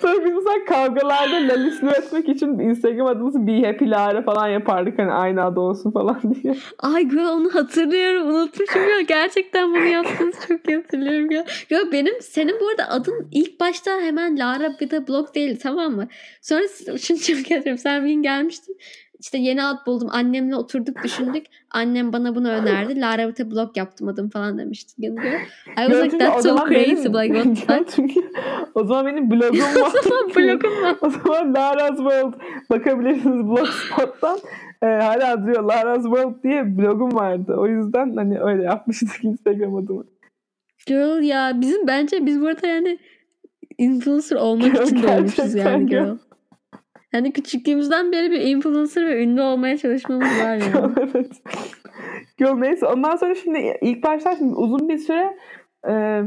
[0.00, 4.98] Sonra biz mesela kavgalarda Lal ismi etmek için Instagram adımızı Be Happy Lara falan yapardık.
[4.98, 6.56] Hani aynı adı olsun falan diye.
[6.78, 8.28] Ay girl onu hatırlıyorum.
[8.28, 9.00] Unutmuşum ya.
[9.00, 11.44] Gerçekten bunu yaptığınızı çok hatırlıyorum ya.
[11.68, 15.92] Girl benim senin bu arada adın ilk başta hemen Lara bir de blog değildi tamam
[15.92, 16.08] mı?
[16.42, 16.62] Sonra
[16.98, 17.78] şunu çok hatırlıyorum.
[17.78, 18.76] Sen bir gün gelmiştin.
[19.20, 20.08] İşte yeni ad buldum.
[20.12, 21.46] Annemle oturduk düşündük.
[21.70, 23.00] Annem bana bunu önerdi.
[23.00, 25.02] Lara Vita blog yaptım adım falan demişti.
[25.02, 25.06] I
[25.76, 26.90] was like that's so crazy.
[27.08, 27.88] benim- Like what the fuck?
[27.96, 28.20] çünkü
[28.74, 29.92] o zaman benim blogum var.
[29.96, 30.96] O zaman blogum var.
[31.00, 32.34] O zaman Lara's World
[32.70, 34.38] bakabilirsiniz blogspot'tan.
[34.82, 37.54] Ee, hala duruyor Lara's World diye blogum vardı.
[37.58, 40.04] O yüzden hani öyle yapmıştık Instagram adımı.
[40.86, 42.98] Girl ya bizim bence biz burada yani
[43.78, 46.16] influencer olmak Girl, için doğmuşuz yani girl.
[47.12, 50.92] Yani küçüklüğümüzden beri bir influencer ve ünlü olmaya çalışmamız var yani.
[50.96, 51.32] evet.
[52.38, 55.36] Yo, neyse ondan sonra şimdi ilk başta şimdi uzun bir süre
[55.88, 56.22] e,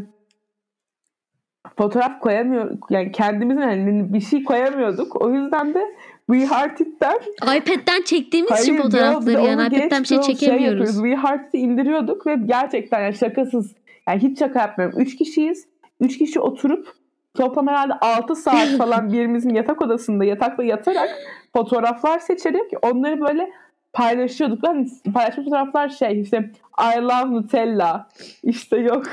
[1.78, 5.22] fotoğraf koyamıyor yani kendimizin hani bir şey koyamıyorduk.
[5.22, 5.84] O yüzden de
[6.32, 7.18] We Hearted'den
[7.58, 10.90] iPad'den çektiğimiz için Hayır, fotoğrafları girl, yani iPad'den bir şey çekemiyoruz.
[10.90, 10.96] yapıyoruz.
[10.96, 13.76] We Hearted'ı indiriyorduk ve gerçekten yani şakasız
[14.08, 15.00] yani hiç şaka yapmıyorum.
[15.00, 15.68] Üç kişiyiz.
[16.00, 17.03] Üç kişi oturup
[17.38, 21.10] toplam herhalde 6 saat falan birimizin yatak odasında yatakta yatarak
[21.54, 23.50] fotoğraflar seçerek onları böyle
[23.94, 24.64] paylaşıyorduk.
[24.64, 26.52] Yani paylaşma fotoğraflar şey işte
[26.96, 28.10] I love Nutella
[28.44, 29.06] işte yok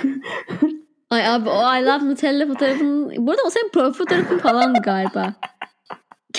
[1.10, 3.26] Ay abi o I Love Nutella fotoğrafının...
[3.26, 5.32] Bu arada o senin profil fotoğrafın falandı galiba.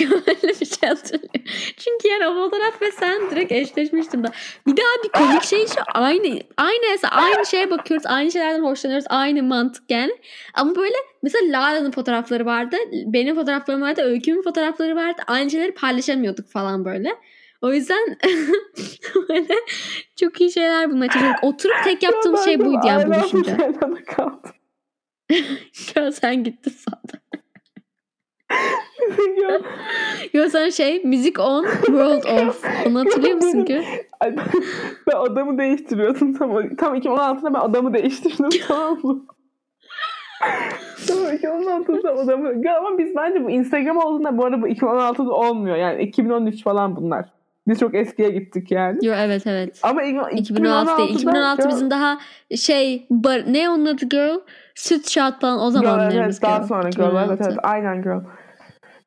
[0.00, 1.42] Öyle bir şey hatırlıyorum.
[1.76, 4.32] Çünkü yani o fotoğraf ve sen direkt eşleşmiştim da.
[4.66, 8.06] Bir daha bir komik şey şu aynı aynı mesela aynı şeye bakıyoruz.
[8.06, 9.06] Aynı şeylerden hoşlanıyoruz.
[9.08, 10.12] Aynı mantık yani.
[10.54, 12.76] Ama böyle mesela Lara'nın fotoğrafları vardı.
[12.92, 14.02] Benim fotoğraflarım vardı.
[14.02, 15.22] Öykümün fotoğrafları vardı.
[15.26, 17.16] Aynı şeyleri paylaşamıyorduk falan böyle.
[17.62, 18.16] O yüzden
[19.28, 19.54] böyle
[20.16, 21.40] çok iyi şeyler bulmaya çalışıyorum.
[21.42, 23.56] Oturup tek yaptığım şey buydu yani bu düşünce.
[25.96, 26.74] Ya sen gittin
[29.10, 29.62] zaten.
[30.32, 32.64] Yo sen şey müzik on world off.
[32.86, 33.82] Onu hatırlıyor musun ki?
[34.20, 34.36] Ay,
[35.06, 39.22] ben adamı değiştiriyordum tam, tam 2016'da ben adamı değiştirdim tamam mı?
[41.08, 45.76] tamam 2016'da adamı Ya ama biz bence bu Instagram olduğunda bu arada bu 2016'da olmuyor
[45.76, 47.24] yani 2013 falan bunlar.
[47.68, 49.06] Biz çok eskiye gittik yani.
[49.06, 49.80] Yo evet evet.
[49.82, 51.14] Ama ilk- 2016 değil.
[51.14, 52.18] 2016 girl- bizim daha
[52.56, 54.38] şey bar, ne onun adı girl?
[54.74, 56.66] Süt shot falan o zamanlarımız evet, daha girl.
[56.66, 57.00] sonra girl.
[57.02, 57.44] Evet, 2016.
[57.48, 58.20] evet, aynen girl.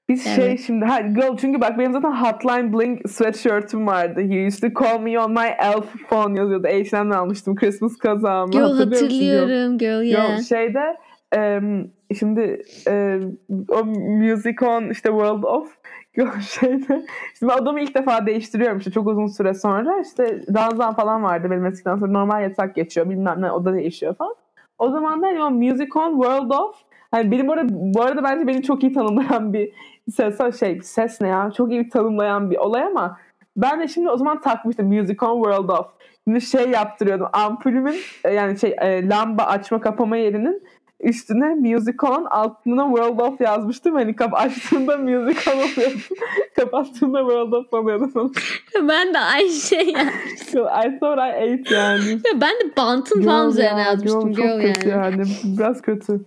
[0.10, 0.60] Biz şey Evet.
[0.66, 4.22] şimdi ha, girl çünkü bak benim zaten Hotline Bling sweatshirt'üm vardı.
[4.22, 6.68] You used to call me on my elf phone yazıyordu.
[6.68, 8.52] H&M'den almıştım Christmas kazağımı.
[8.52, 9.40] Girl Hatırlıyor musun girl?
[9.40, 10.38] hatırlıyorum girl yeah.
[10.38, 10.98] Yo, şeyde
[11.32, 11.88] em,
[12.20, 13.38] şimdi em,
[13.70, 15.78] o Music On işte World of
[16.62, 17.06] şeyde
[17.40, 21.66] şimdi adamı ilk defa değiştiriyorum işte çok uzun süre sonra işte Danzan falan vardı benim
[21.66, 24.36] eskiden sonra normal yatak geçiyor bilmem ne o da değişiyor falan.
[24.78, 26.76] O zaman da hani o Music On World of
[27.12, 29.72] hani benim bu arada, bu arada bence beni çok iyi tanımlayan bir
[30.12, 33.18] ses şey ses ne ya çok iyi tanımlayan bir olay ama
[33.58, 35.88] ben de şimdi o zaman takmıştım Music On World of.
[36.24, 40.64] Şimdi şey yaptırıyordum ampulümün e, yani şey e, lamba açma kapama yerinin
[41.00, 43.94] üstüne Music On altına World of yazmıştım.
[43.94, 45.98] Hani kap açtığında Music On oluyordu.
[46.56, 48.32] Kapattığında World of oluyordu.
[48.88, 50.66] Ben de aynı şey yapmıştım.
[50.86, 52.12] I thought I ate yani.
[52.12, 55.04] Ya ben de bantın falan Girl üzerine ya, yazmıştım girl girl çok kötü yani.
[55.04, 55.24] yani.
[55.44, 56.26] Biraz kötü.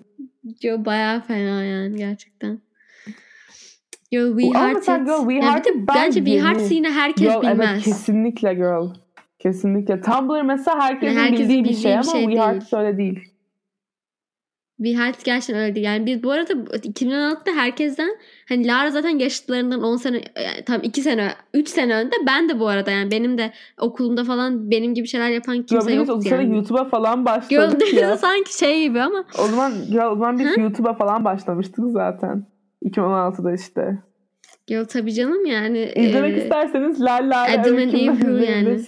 [0.62, 2.67] Yo bayağı fena yani gerçekten.
[4.12, 4.76] Yo We Ama Hearted.
[4.76, 7.58] mesela girl, We Ya bir de Hearted ben bence We Hearted yine herkes Girl, bilmez.
[7.60, 8.86] evet kesinlikle girl.
[9.38, 10.00] Kesinlikle.
[10.00, 12.38] Tumblr mesela herkesin Yani herkesin bildiği bir bildiği şey bir ama şey We değil.
[12.40, 13.20] Hearted öyle değil.
[14.82, 15.86] We Hearted gerçekten öyle değil.
[15.86, 18.10] Yani biz bu arada 2016'da herkesten
[18.48, 22.60] hani Lara zaten yaşıtlarından 10 sene yani tam 2 sene 3 sene önde ben de
[22.60, 26.28] bu arada yani benim de okulumda falan benim gibi şeyler yapan kimse Girl, o yoktu
[26.34, 26.54] yani.
[26.56, 28.16] YouTube'a falan başladık Gördüğünüzde ya.
[28.16, 32.46] sanki şey gibi ama O zaman, girl, o zaman biz YouTube'a falan başlamıştık zaten.
[32.84, 33.98] 2016'da işte.
[34.70, 35.92] Yo tabii canım yani.
[35.96, 38.80] İzlemek e, isterseniz Lal Lale Adam and öykümden Eve yani.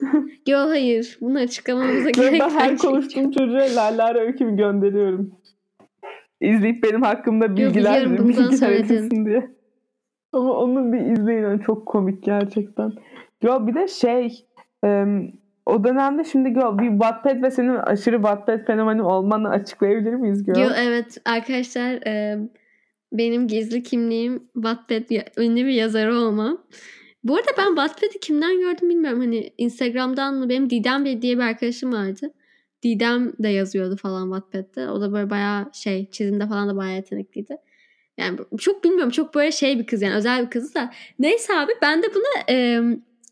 [0.48, 2.80] Yo hayır bunu açıklamamıza gerek ben her yok.
[2.80, 5.30] konuştuğum çocuğa Lal Lale öykümü gönderiyorum.
[6.40, 9.50] İzleyip benim hakkımda bilgiler bana bilgiler diye.
[10.32, 11.42] Ama onu bir izleyin.
[11.42, 12.92] yani çok komik gerçekten.
[13.42, 14.46] Yo bir de şey
[14.82, 15.32] em,
[15.66, 20.58] o dönemde şimdi girl, bir Wattpad ve senin aşırı Wattpad fenomeni olmanı açıklayabilir miyiz girl?
[20.58, 22.38] Yo evet arkadaşlar e,
[23.12, 26.66] benim gizli kimliğim Wattpad ünlü bir yazarı olmam.
[27.24, 29.20] Bu arada ben Wattpad'i kimden gördüm bilmiyorum.
[29.20, 30.48] Hani Instagram'dan mı?
[30.48, 32.32] Benim Didem Bey diye bir arkadaşım vardı.
[32.82, 34.90] Didem de yazıyordu falan Wattpad'de.
[34.90, 37.56] O da böyle bayağı şey çizimde falan da bayağı yetenekliydi.
[38.18, 40.90] Yani çok bilmiyorum çok böyle şey bir kız yani özel bir kız da.
[41.18, 42.82] Neyse abi ben de buna e,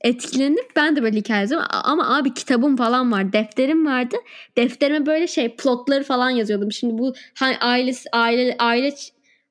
[0.01, 1.67] etkilenip ben de böyle hikaye yazıyorum.
[1.71, 3.33] Ama abi kitabım falan var.
[3.33, 4.17] Defterim vardı.
[4.57, 6.73] Defterime böyle şey plotları falan yazıyordum.
[6.73, 8.95] Şimdi bu hani ailesi aile aile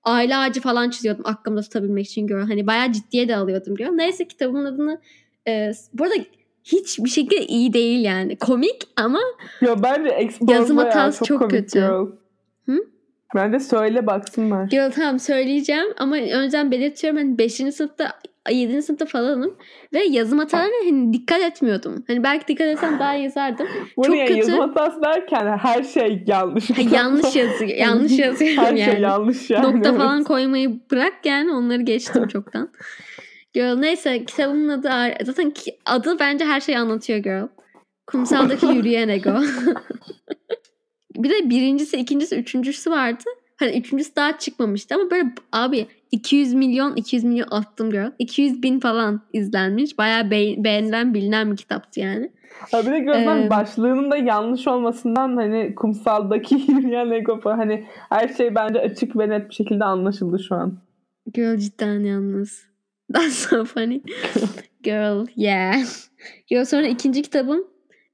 [0.06, 2.42] aile ağacı falan çiziyordum aklımda tutabilmek için gör.
[2.42, 3.88] Hani bayağı ciddiye de alıyordum gör.
[3.88, 5.02] Neyse kitabımın adını
[5.48, 6.16] e, bu arada
[6.64, 8.36] hiçbir şekilde iyi değil yani.
[8.36, 9.20] Komik ama
[9.62, 11.80] Yo bence Yazım hatası çok, çok kötü.
[11.80, 12.08] girl.
[12.66, 12.78] Hı?
[13.36, 14.64] Bence söyle baksınlar.
[14.66, 17.54] Girl tamam söyleyeceğim ama önceden belirtiyorum hani 5.
[17.54, 18.12] sınıfta
[18.52, 18.82] 7.
[18.82, 19.58] sınıfta falanım
[19.94, 22.04] ve yazım hatalarına hani dikkat etmiyordum.
[22.08, 23.68] Hani belki dikkat etsem daha yazardım.
[23.98, 24.40] Bu çok ne kötü.
[24.40, 26.70] yazım hatası derken her şey yanlış.
[26.70, 27.72] Ha, yanlış yazıyor.
[27.72, 28.92] Yanlış yazıyorum Her yani.
[28.92, 29.64] şey yanlış yani.
[29.64, 30.00] Nokta evet.
[30.00, 32.70] falan koymayı bırak yani onları geçtim çoktan.
[33.54, 34.90] Girl neyse kitabımın adı
[35.24, 37.48] zaten ki- adı bence her şeyi anlatıyor girl.
[38.08, 39.30] Kumsaldaki yürüyen ego.
[41.16, 43.24] bir de birincisi, ikincisi, üçüncüsü vardı.
[43.58, 48.12] Hani üçüncüsü daha çıkmamıştı ama böyle abi 200 milyon 200 milyon attım girl.
[48.20, 49.98] 200 bin falan izlenmiş.
[49.98, 52.32] Bayağı be- beğenilen bilinen bir kitaptı yani.
[52.72, 57.86] Ha bir de gözden Ee, başlığının da yanlış olmasından hani kumsaldaki yürüyen ego falan hani
[58.10, 60.78] her şey bence açık ve net bir şekilde anlaşıldı şu an.
[61.34, 62.66] Girl cidden yalnız.
[63.14, 64.02] That's so funny.
[64.84, 65.76] Girl yeah.
[66.48, 67.64] Girl sonra ikinci kitabım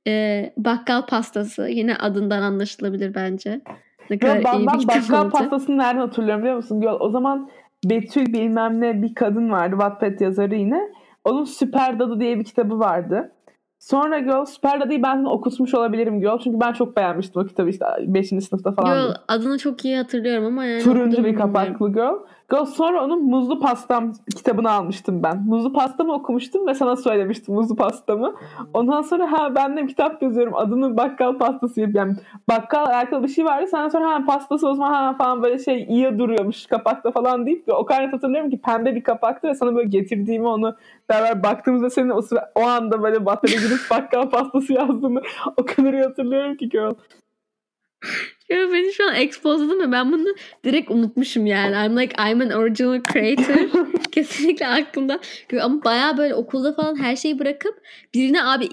[0.07, 1.67] e, Bakkal Pastası.
[1.69, 3.61] Yine adından anlaşılabilir bence.
[4.11, 6.83] Ne kadar Ya ben, iyi bir ben kitap bakkal pastasını nereden hatırlıyorum biliyor musun?
[6.99, 7.49] O zaman
[7.85, 10.81] Betül bilmem ne bir kadın vardı Wattpad yazarı yine.
[11.25, 13.31] Onun Süper Dadı diye bir kitabı vardı.
[13.79, 16.39] Sonra Girl Süper Dadı'yı ben okutmuş olabilirim Girl.
[16.43, 18.27] Çünkü ben çok beğenmiştim o kitabı işte 5.
[18.27, 19.07] sınıfta falan.
[19.07, 22.15] Girl adını çok iyi hatırlıyorum ama yani Turuncu bir kapaklı Girl.
[22.51, 25.43] Sonra onun Muzlu Pastam kitabını almıştım ben.
[25.47, 28.35] Muzlu Pastamı okumuştum ve sana söylemiştim Muzlu Pastamı.
[28.73, 30.55] Ondan sonra ha ben de kitap yazıyorum.
[30.55, 32.15] Adını bakkal pastası yani
[32.49, 33.67] bakkal alakalı bir şey vardı.
[33.71, 37.67] Sonra sonra ha pastası o zaman ha falan böyle şey iyi duruyormuş kapakta falan deyip
[37.67, 40.75] ve o kadar hatırlıyorum ki pembe bir kapaktı ve sana böyle getirdiğimi onu
[41.09, 45.21] beraber baktığımızda senin o sıra o anda böyle batteri gidip bakkal pastası yazdığını
[45.57, 46.93] o kadar hatırlıyorum ki girl.
[48.51, 50.27] Ya beni şu an exposed'ım ve ben bunu
[50.65, 51.75] direkt unutmuşum yani.
[51.75, 53.69] I'm like I'm an original creator.
[54.11, 55.19] Kesinlikle aklımda.
[55.61, 57.81] Ama baya böyle okulda falan her şeyi bırakıp
[58.13, 58.69] birine abi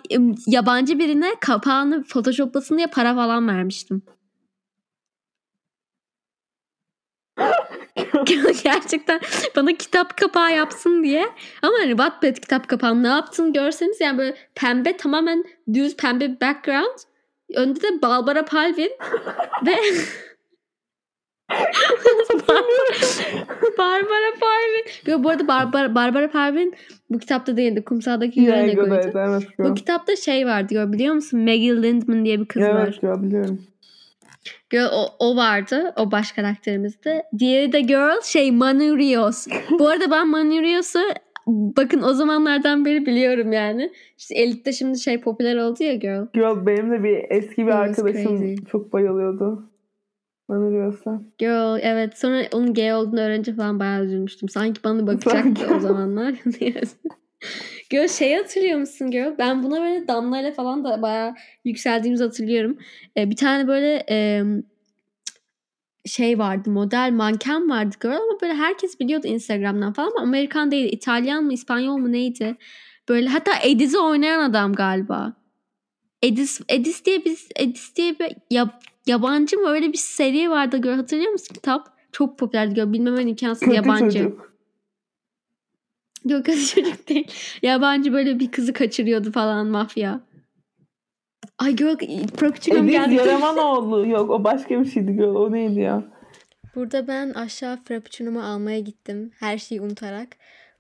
[0.47, 4.03] yabancı birine kapağını photoshoplasın diye para falan vermiştim.
[8.65, 9.21] Gerçekten
[9.57, 11.29] bana kitap kapağı yapsın diye.
[11.63, 17.08] Ama hani Wattpad kitap kapağı ne yaptın görseniz yani böyle pembe tamamen düz pembe background.
[17.55, 18.91] Önde de Barbara Palvin
[19.67, 19.77] ve
[23.79, 25.25] Barbara Palvin.
[25.25, 26.75] Bu arada Barbara, Barbara Palvin
[27.11, 27.85] bu kitapta değildi.
[27.85, 28.95] Kumsaldaki Yürüyen Yeah, Ego'ydu.
[28.95, 31.41] evet, evet, Bu kitapta şey vardı gör biliyor musun?
[31.41, 32.99] Maggie Lindman diye bir kız var.
[33.03, 33.63] Evet biliyorum.
[34.71, 35.93] Girl, o, o vardı.
[35.97, 37.23] O baş karakterimizdi.
[37.39, 39.47] Diğeri de girl şey Manu Rios.
[39.79, 41.01] Bu arada ben Manu Rios'u
[41.49, 43.93] bakın o zamanlardan beri biliyorum yani.
[44.19, 46.27] İşte Elite'de şimdi şey popüler oldu ya girl.
[46.35, 48.55] Girl benim de bir eski bir It arkadaşım crazy.
[48.71, 49.71] çok bayılıyordu.
[50.49, 51.23] Bana diyorsa.
[51.39, 54.49] Girl evet sonra onun gay olduğunu öğrenince falan bayağı üzülmüştüm.
[54.49, 56.35] Sanki bana bakacaktı o zamanlar.
[57.91, 59.35] girl şey hatırlıyor musun girl?
[59.39, 61.35] Ben buna böyle Damla'yla falan da bayağı
[61.65, 62.79] yükseldiğimizi hatırlıyorum.
[63.17, 64.43] Ee, bir tane böyle e,
[66.07, 70.93] şey vardı model manken vardı girl ama böyle herkes biliyordu Instagram'dan falan ama Amerikan değil
[70.93, 72.57] İtalyan mı İspanyol mu neydi?
[73.09, 75.33] Böyle hatta Edis'i oynayan adam galiba.
[76.23, 80.95] Edis, Edis diye biz Edis diye bir yab- yabancı mı öyle bir seri vardı gör
[80.97, 81.99] hatırlıyor musun kitap?
[82.13, 84.19] Çok popülerdi gör bilmemen imkansız Kötü yabancı.
[84.19, 84.53] çocuk.
[86.25, 87.27] Yok kötü çocuk değil.
[87.63, 90.21] Yabancı böyle bir kızı kaçırıyordu falan mafya.
[91.59, 91.97] Ay girl
[92.37, 93.15] Frappuccino'm Ediz geldi.
[93.15, 94.07] Yaramanoğlu.
[94.11, 95.35] Yok o başka bir şeydi girl.
[95.35, 96.03] O neydi ya?
[96.75, 99.31] Burada ben aşağı Frappuccino'mu almaya gittim.
[99.41, 100.29] Her şeyi unutarak.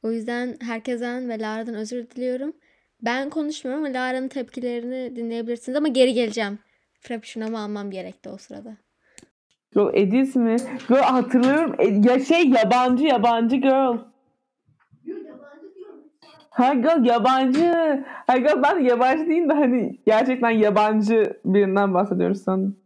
[0.03, 2.53] O yüzden herkesten ve Lara'dan özür diliyorum.
[3.03, 6.59] Ben konuşmuyorum ama Lara'nın tepkilerini dinleyebilirsiniz ama geri geleceğim.
[7.01, 8.77] Frappuccino'mu almam gerekti o sırada.
[9.75, 10.57] Girl Ediz mi?
[10.89, 11.75] Girl hatırlıyorum.
[11.79, 13.99] E- Ya şey yabancı yabancı girl.
[16.59, 18.05] Ha girl yabancı.
[18.27, 22.77] Ha girl ben yabancı değil de hani gerçekten yabancı birinden bahsediyoruz sanırım.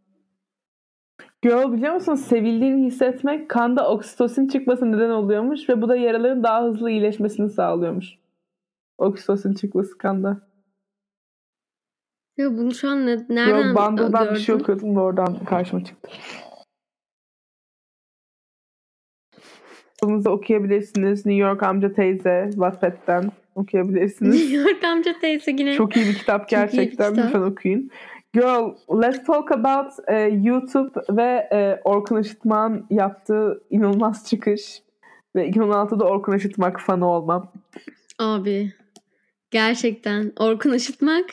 [1.43, 6.65] Girl biliyor musun sevildiğini hissetmek kanda oksitosin çıkması neden oluyormuş ve bu da yaraların daha
[6.65, 8.07] hızlı iyileşmesini sağlıyormuş.
[8.99, 10.41] Oksitosin çıkması kanda.
[12.37, 14.63] Ya bunu şu an ne, nereden Girl Bundle'dan bir şey gördün?
[14.65, 16.11] okuyordum da oradan karşıma çıktı.
[19.95, 21.27] Kitabımızı okuyabilirsiniz.
[21.27, 24.53] New York Amca Teyze Wattpad'den okuyabilirsiniz.
[24.53, 25.75] York amca teyze yine.
[25.75, 27.11] Çok iyi bir kitap bir gerçekten.
[27.11, 27.27] kitap.
[27.27, 27.91] Lütfen okuyun.
[28.35, 34.83] Girl, let's talk about e, YouTube ve e, Orkun Işıtmak'ın yaptığı inanılmaz çıkış.
[35.37, 37.53] Ve 2016'da Orkun Işıtmak fanı olmam.
[38.19, 38.73] Abi
[39.51, 41.25] gerçekten Orkun Işıtmak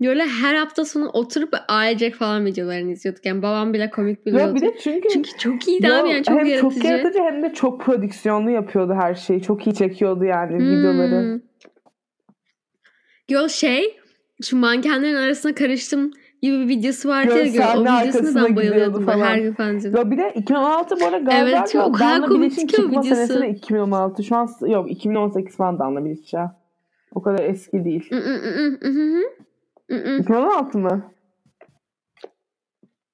[0.00, 3.26] böyle her hafta sonu oturup ailecek falan videolarını izliyorduk.
[3.26, 4.54] Yani babam bile komik Ya buluyordu.
[4.54, 6.74] bir de çünkü, Çünkü çok iyiydi Yo, abi yani çok hem yaratıcı.
[6.80, 9.42] çok yaratıcı hem de çok prodüksiyonlu yapıyordu her şeyi.
[9.42, 10.70] Çok iyi çekiyordu yani Hmm.
[10.78, 11.40] videoları.
[13.28, 13.96] Yo şey
[14.42, 16.10] şu mankenlerin arasına karıştım
[16.42, 17.44] gibi bir videosu vardı ya.
[17.74, 19.04] Gör, o arkasına ben bayılıyordum.
[19.06, 19.18] falan.
[19.26, 20.00] Her gün izliyordum.
[20.04, 23.08] Ya bir de 2016 bu arada galiba Evet, evet, o kadar komik ki o videosu.
[23.08, 24.24] senesi de 2016.
[24.24, 26.56] Şu an yok 2018 falan Danla Bilic ya.
[27.14, 28.10] O kadar eski değil.
[29.90, 30.12] Hı hı hı hı hı.
[30.12, 30.22] Hı hı.
[30.22, 31.12] 2016 mı?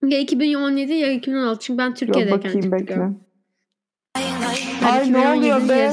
[0.02, 2.94] Ya 2017 ya 2016 çünkü ben Yok Türkiye'deyken bakayım çıktı bekle.
[2.94, 3.10] Gör.
[4.84, 5.90] Ay ne 2017 oluyor be?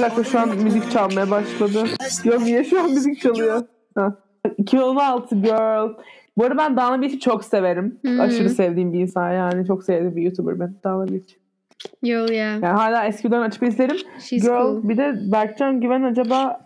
[0.00, 1.84] dakika şu an müzik çalmaya başladı.
[2.24, 3.62] Yo niye şu an müzik çalıyor?
[3.94, 4.14] Ha.
[4.58, 5.94] 2016 girl.
[6.36, 7.98] Bu arada ben Dana Beach'i çok severim.
[8.02, 8.20] Hmm.
[8.20, 9.66] Aşırı sevdiğim bir insan yani.
[9.66, 11.32] Çok sevdiğim bir YouTuber ben Dana Beach.
[12.02, 12.34] Yo ya.
[12.34, 13.96] Yani hala eskiden açıp izlerim.
[14.20, 14.88] She's Girl cool.
[14.88, 16.64] bir de Berkcan Güven acaba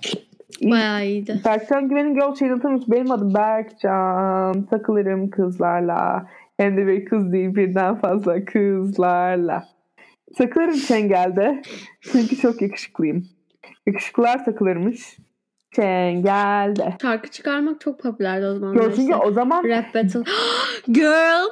[0.63, 1.41] Bayağı iyiydi.
[1.45, 2.85] Berkcan Güven'in Girl şeyini tanımış.
[2.89, 4.63] Benim adım Berkcan.
[4.63, 6.27] Takılırım kızlarla.
[6.57, 9.65] Hem de bir kız değil birden fazla kızlarla.
[10.39, 11.63] Takılırım Çengel'de.
[12.01, 13.25] Çünkü çok yakışıklıyım.
[13.87, 15.17] Yakışıklılar takılırmış.
[15.73, 16.97] Çengel'de.
[17.03, 18.83] Şarkı çıkarmak çok popülerdi o zamanlar.
[18.83, 20.23] Girl çünkü o zaman Rap battle.
[20.93, 21.49] Girl!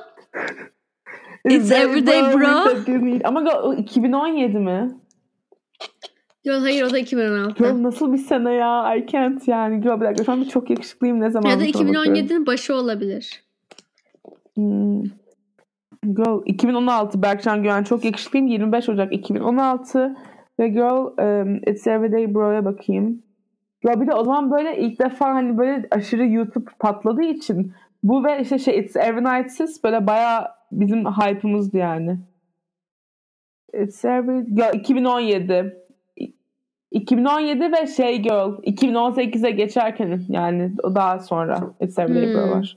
[1.44, 2.46] It's everyday bro.
[3.24, 4.90] Ama girl, o 2017 mi?
[6.45, 7.64] Yo hayır o da 2016.
[7.64, 8.97] Girl nasıl bir sene ya?
[8.97, 9.80] I can't yani.
[9.80, 11.51] Girl bir dakika şu an bir çok yakışıklıyım ne zaman?
[11.51, 11.95] Ya da bakıyorum.
[11.95, 13.43] 2017'nin başı olabilir.
[14.55, 15.03] Hmm.
[16.03, 18.47] Girl 2016 Berkcan Güven çok yakışıklıyım.
[18.47, 20.16] 25 Ocak 2016
[20.61, 23.22] ve Girl um, It's Everyday Bro'ya bakayım.
[23.84, 27.72] Ya bir de o zaman böyle ilk defa hani böyle aşırı YouTube patladığı için
[28.03, 32.18] bu ve işte şey It's Every Night'siz böyle bayağı bizim hype'ımızdı yani.
[33.74, 34.45] It's Every...
[34.49, 35.80] Ya 2017.
[36.91, 42.34] 2017 ve şey Girl 2018'e geçerken yani daha sonra It's Everyday Hmm.
[42.34, 42.76] Bro var.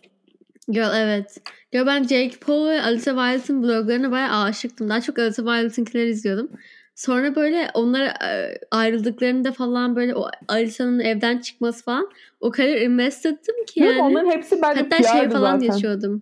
[0.69, 1.37] Girl evet.
[1.71, 4.89] Girl ben Jake Paul ve Alicia Violet'ın bloglarına bayağı aşıktım.
[4.89, 6.49] Daha çok Alicia Violet'ınkileri izliyordum.
[6.95, 12.09] Sonra böyle onlar e, ayrıldıklarında falan böyle o Alicia'nın evden çıkması falan
[12.39, 14.01] o kadar investeddim ki yani.
[14.01, 15.73] Onların hepsi bence Hatta şey falan zaten.
[15.73, 16.21] yaşıyordum.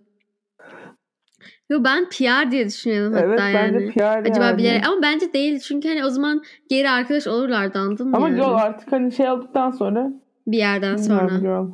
[1.72, 3.74] Yo ben PR diye düşünüyordum Evet hatta yani.
[3.74, 4.58] bence PR'dı Acaba yani.
[4.58, 8.36] bilerek ama bence değil çünkü hani o zaman geri arkadaş olurlardı anladın mı Ama yani?
[8.40, 10.12] Girl artık hani şey olduktan sonra
[10.46, 11.38] Bir yerden sonra.
[11.38, 11.66] Girl.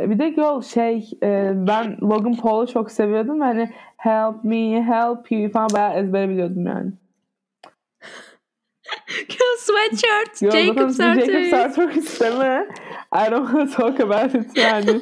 [0.00, 3.40] E, Bir de Girl şey e, ben Logan Paul'u çok seviyordum.
[3.40, 6.92] Hani help me help you falan bayağı ezbere biliyordum yani.
[9.58, 10.40] Sweatshirt.
[10.40, 11.50] Girl, Jacob zaten Jacob.
[11.50, 12.68] Sartori isteme.
[13.12, 15.00] I don't want to talk about it yani.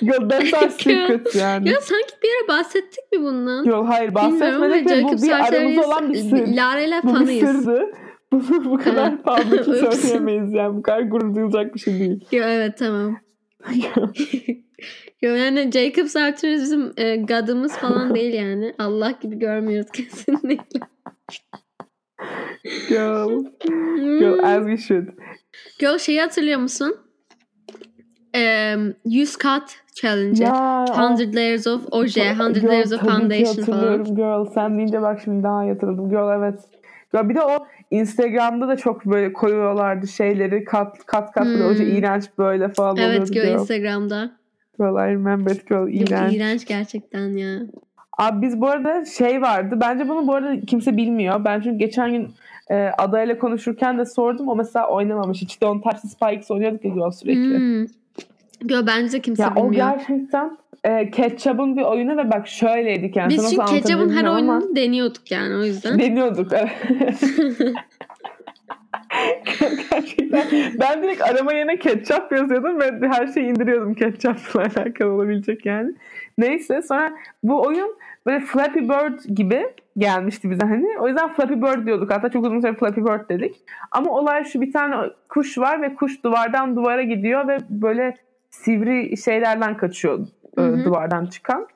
[0.00, 1.68] Girl that's our secret yani.
[1.68, 3.64] Ya sanki bir ara bahsettik mi bundan?
[3.64, 6.46] Girl hayır bahsetmedik ve bu bir aramızda olan bir sır.
[6.56, 7.50] Lara ile Bu bir fanıyız.
[7.50, 7.84] sırdı.
[8.32, 9.24] Bunu bu kadar Evet.
[9.24, 10.00] public Ups.
[10.00, 10.76] söyleyemeyiz yani.
[10.76, 12.24] Bu kadar gurur duyulacak bir şey değil.
[12.32, 13.16] Yo, evet tamam.
[15.22, 18.74] Yo, yani Jacob Sartori bizim e, gadımız falan değil yani.
[18.78, 20.80] Allah gibi görmüyoruz kesinlikle.
[22.88, 23.44] Girl.
[24.18, 25.08] Girl as we should.
[25.78, 26.96] Girl şeyi hatırlıyor musun?
[28.36, 30.44] Um, 100 kat challenge.
[30.44, 34.14] Ya, o- 100 layers of oje, 100 Girl, layers of foundation falan.
[34.14, 34.44] Girl.
[34.54, 36.08] Sen deyince bak şimdi daha hatırladım.
[36.10, 36.60] Girl evet.
[37.12, 41.66] Ya bir de o Instagram'da da çok böyle koyuyorlardı şeyleri kat kat kat Hmm.
[41.66, 43.58] oje iğrenç böyle falan Evet oluyordu Girl Girl.
[43.60, 44.30] Instagram'da.
[44.78, 46.34] Girl I remember it Girl Yok, iğrenç.
[46.34, 47.58] iğrenç gerçekten ya.
[48.18, 49.78] Abi biz bu arada şey vardı.
[49.80, 51.44] Bence bunu bu arada kimse bilmiyor.
[51.44, 52.28] Ben çünkü geçen gün
[52.70, 54.48] e, adayla konuşurken de sordum.
[54.48, 55.42] O mesela oynamamış.
[55.42, 57.58] Hiç Don't Touch the Spikes oynuyorduk ya sürekli.
[57.58, 57.82] Hmm.
[58.70, 59.90] Yo bence de kimse Ya o bilmiyor.
[59.90, 63.28] gerçekten e, Ketchup'ın bir oyunu ve bak şöyleydik yani.
[63.30, 65.98] Biz çünkü Ketchup'ın her anlatabilirim ama- oyununu deniyorduk yani o yüzden.
[65.98, 66.52] Deniyorduk.
[66.52, 67.20] evet.
[69.90, 70.42] Gerçekten.
[70.80, 75.92] Ben direkt arama yerine ketçap yazıyordum ve her şeyi indiriyordum ketçapla alakalı olabilecek yani.
[76.38, 77.12] Neyse sonra
[77.42, 77.96] bu oyun
[78.26, 79.66] böyle Flappy Bird gibi
[79.96, 80.98] gelmişti bize hani.
[81.00, 82.10] O yüzden Flappy Bird diyorduk.
[82.10, 83.56] Hatta çok uzun süre Flappy Bird dedik.
[83.90, 84.96] Ama olay şu bir tane
[85.28, 88.14] kuş var ve kuş duvardan duvara gidiyor ve böyle
[88.50, 90.26] sivri şeylerden kaçıyor
[90.58, 90.84] e, Hı hı.
[90.84, 91.66] duvardan çıkan.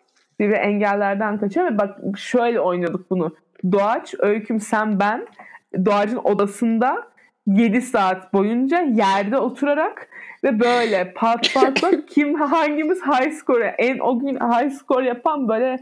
[0.41, 3.35] Sivri engellerden kaçıyor ve bak şöyle oynuyorduk bunu.
[3.73, 5.27] Doğaç, Öyküm, sen, ben
[5.85, 7.13] Doğaç'ın odasında
[7.47, 10.09] 7 saat boyunca yerde oturarak
[10.45, 15.49] ve böyle pat pat pat kim hangimiz high score en o gün high score yapan
[15.49, 15.79] böyle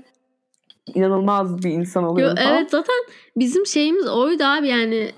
[0.94, 2.56] inanılmaz bir insan Yo, oluyor falan.
[2.56, 2.96] evet zaten
[3.36, 5.10] bizim şeyimiz oydu abi yani.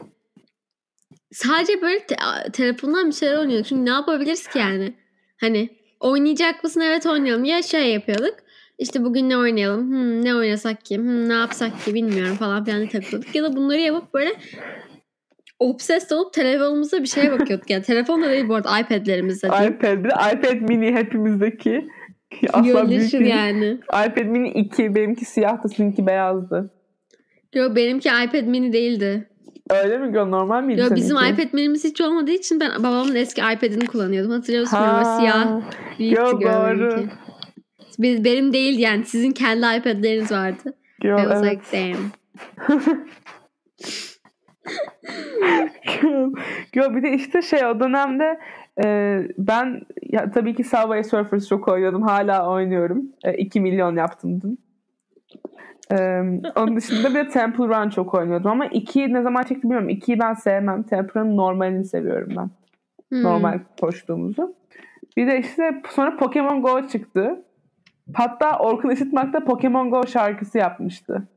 [1.33, 2.17] Sadece böyle te-
[2.53, 3.67] telefondan bir şeyler oynuyorduk.
[3.67, 4.95] Çünkü ne yapabiliriz ki yani?
[5.41, 5.69] Hani
[6.01, 6.81] oynayacak mısın?
[6.81, 7.45] Evet oynayalım.
[7.45, 8.35] Ya şey yapıyorduk.
[8.79, 9.91] İşte bugün ne oynayalım?
[9.91, 10.97] Hmm, ne oynasak ki?
[10.97, 11.95] Hmm, ne yapsak ki?
[11.95, 13.35] Bilmiyorum falan filan takılıyorduk.
[13.35, 14.33] Ya da bunları yapıp böyle
[15.59, 17.71] obsessed olup telefonumuza bir şeye bakıyorduk.
[17.71, 19.47] Yani telefon da değil bu arada iPad'lerimizde.
[19.47, 20.05] iPad,
[20.35, 21.89] iPad mini hepimizdeki.
[22.53, 23.27] Asla büyük değil.
[23.27, 23.79] yani.
[23.89, 26.71] iPad mini 2, benimki siyahtı, sizinki beyazdı.
[27.55, 29.29] Yo benimki iPad mini değildi.
[29.71, 30.13] Öyle mi?
[30.13, 31.03] Normal miydi Yo seninki?
[31.03, 34.31] bizim iPad minimiz hiç olmadığı için ben babamın eski iPad'ini kullanıyordum.
[34.33, 34.79] Hatırlıyor musun?
[34.81, 35.19] Böyle Ha.
[35.19, 35.61] siyah
[35.99, 37.05] Yo, doğru.
[37.99, 40.75] Biz- Benim değil yani sizin kendi iPad'leriniz vardı.
[41.03, 41.53] Yo, I was evet.
[41.53, 41.63] like
[41.93, 42.13] damn.
[46.75, 48.39] Yo, bir de işte şey o dönemde
[48.85, 52.03] e, ben ya, tabii ki Subway Surfers çok oynuyordum.
[52.03, 53.03] Hala oynuyorum.
[53.25, 54.59] E, 2 milyon yaptım dün.
[55.93, 56.21] E,
[56.57, 59.89] onun dışında bir de Temple Run çok oynuyordum ama 2'yi ne zaman çektim bilmiyorum.
[59.89, 60.83] 2'yi ben sevmem.
[60.83, 62.51] Temple Run'ın normalini seviyorum ben.
[63.09, 63.23] Hmm.
[63.23, 64.55] Normal koştuğumuzu.
[65.17, 67.45] Bir de işte sonra Pokemon Go çıktı.
[68.15, 71.29] Hatta Orkun Işıtmak da Pokemon Go şarkısı yapmıştı.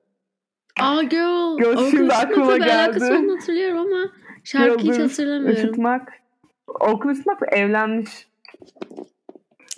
[0.82, 1.68] Aa girl.
[1.68, 3.20] Orkun şimdi aklıma bir alakası geldi.
[3.20, 4.12] olduğunu hatırlıyorum ama
[4.44, 5.58] şarkıyı hiç hatırlamıyorum.
[5.58, 6.25] Işıtmak.
[7.26, 8.28] Işıtmak da evlenmiş.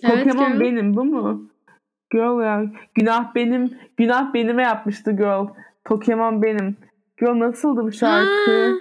[0.04, 0.60] Evet Pokemon girl.
[0.60, 1.50] benim bu mu?
[2.12, 2.66] Girl ya.
[2.96, 3.80] Günah benim.
[3.98, 5.48] Günah benime yapmıştı girl.
[5.86, 6.78] Pokemon benim.
[7.18, 8.52] Girl nasıldı bu şarkı?
[8.52, 8.72] Ha,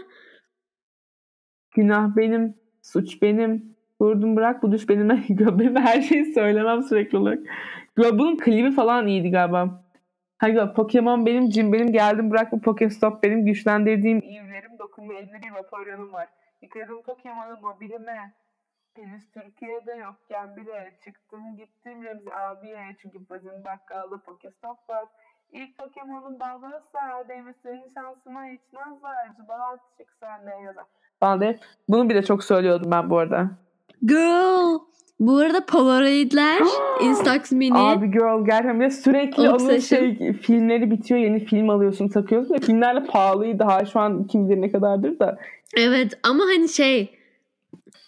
[1.75, 2.55] Günah benim.
[2.83, 3.77] Suç benim.
[4.01, 5.25] Vurdum bırak bu düş benime.
[5.29, 7.39] Girl benim her şeyi söylemem sürekli olarak.
[7.97, 9.87] Girl bunun klibi falan iyiydi galiba.
[10.39, 15.41] Ha girl, Pokemon benim, Jim benim, geldim bırak bu Pokestop benim, güçlendirdiğim iyimlerim, dokunma elimde
[15.43, 16.29] bir Vaporeon'um var.
[16.63, 18.35] Yıkadım Pokemon'u mobilime.
[18.95, 25.05] Henüz Türkiye'de yokken bile çıktım gittim Remzi abiye çünkü bizim bakkalda Pokestop var.
[25.53, 29.49] İlk Pokemon'un balbala sarar değmesinin şansıma hiç nazar.
[29.49, 30.85] Balan çık sen de yazar.
[31.21, 31.59] Falan diye.
[31.89, 33.51] Bunu bile çok söylüyordum ben bu arada.
[34.03, 34.79] Girl.
[35.21, 36.63] Bu arada Polaroid'ler
[37.03, 37.79] Instax Mini.
[37.79, 40.01] Abi girl gerçekten bir de sürekli onun Obsession.
[40.01, 44.61] şey filmleri bitiyor yeni film alıyorsun takıyorsun ve filmlerle pahalıydı daha şu an kim bilir
[44.63, 45.39] ne kadardır da.
[45.77, 47.11] Evet ama hani şey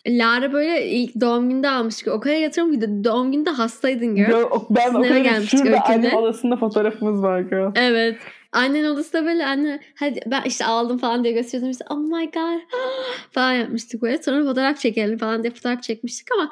[0.09, 2.09] Lara böyle ilk doğum günde almıştık.
[2.09, 4.26] O kadar yatırım ki doğum günde hastaydın girl.
[4.26, 7.72] Girl, o- ben o Sınava kadar gelmiştik şurada annem odasında fotoğrafımız var girl.
[7.74, 8.16] Evet.
[8.52, 11.70] Annen odasında böyle anne hadi ben işte aldım falan diye gösteriyordum.
[11.70, 12.61] İşte, oh my god
[13.30, 14.22] falan yapmıştık böyle.
[14.22, 16.50] Sonra fotoğraf çekelim falan diye fotoğraf çekmiştik ama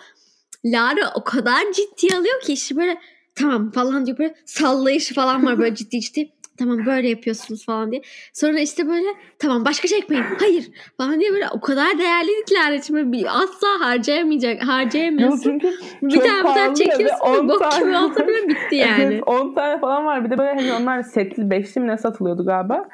[0.64, 2.98] Lara o kadar ciddi alıyor ki işte böyle
[3.34, 6.32] tamam falan diyor böyle sallayışı falan var böyle ciddi ciddi.
[6.58, 8.02] Tamam böyle yapıyorsunuz falan diye.
[8.32, 9.06] Sonra işte böyle
[9.38, 10.24] tamam başka çekmeyin.
[10.40, 15.42] Hayır falan diye böyle o kadar değerliydik Lara için böyle bir asla harcayamayacak harcayamıyorsun.
[15.42, 18.74] çünkü bir tane ya fotoğraf ve çekiyorsun 10 ve bok gibi tane- olsa bile bitti
[18.76, 19.02] yani.
[19.04, 20.24] Evet 10 tane falan var.
[20.24, 22.88] Bir de böyle hani onlar setli beşli mi ne satılıyordu galiba.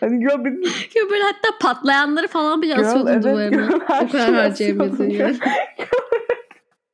[0.00, 0.50] Hani girl bir
[0.94, 3.68] Ya böyle hatta patlayanları falan bile Girl, asıyordun evet, duvarına.
[3.76, 5.36] o kadar şey harcayamıyordun yani.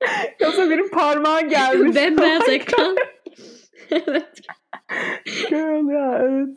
[0.40, 1.96] Yoksa benim parmağım gelmiş.
[1.96, 2.96] Bembeyaz ekran.
[3.90, 4.40] evet.
[5.48, 6.48] Girl ya evet.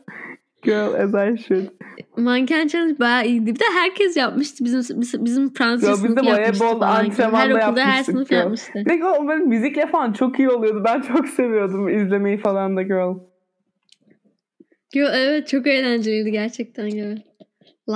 [0.63, 1.65] Girl as I should.
[2.17, 3.55] Manken challenge bayağı iyiydi.
[3.55, 4.65] Bir de herkes yapmıştı.
[4.65, 6.95] Bizim bizim, bizim Fransız Ya sınıfı yapmıştı voleybol falan.
[6.95, 8.39] Her antrenmanda okulda her sınıf ya.
[8.39, 8.73] yapmıştı.
[8.75, 10.83] Bir de o böyle müzikle falan çok iyi oluyordu.
[10.85, 13.15] Ben çok seviyordum izlemeyi falan da girl.
[14.93, 16.87] Yo, evet çok eğlenceliydi gerçekten.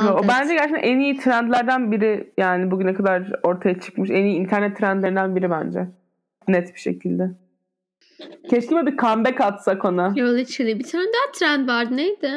[0.03, 0.21] Yo.
[0.27, 5.35] Bence gerçekten en iyi trendlerden biri yani bugüne kadar ortaya çıkmış en iyi internet trendlerinden
[5.35, 5.87] biri bence.
[6.47, 7.31] Net bir şekilde.
[8.49, 10.13] Keşke böyle bir comeback atsak ona.
[10.15, 10.79] Yo literally.
[10.79, 11.97] Bir tane daha trend vardı.
[11.97, 12.31] Neydi?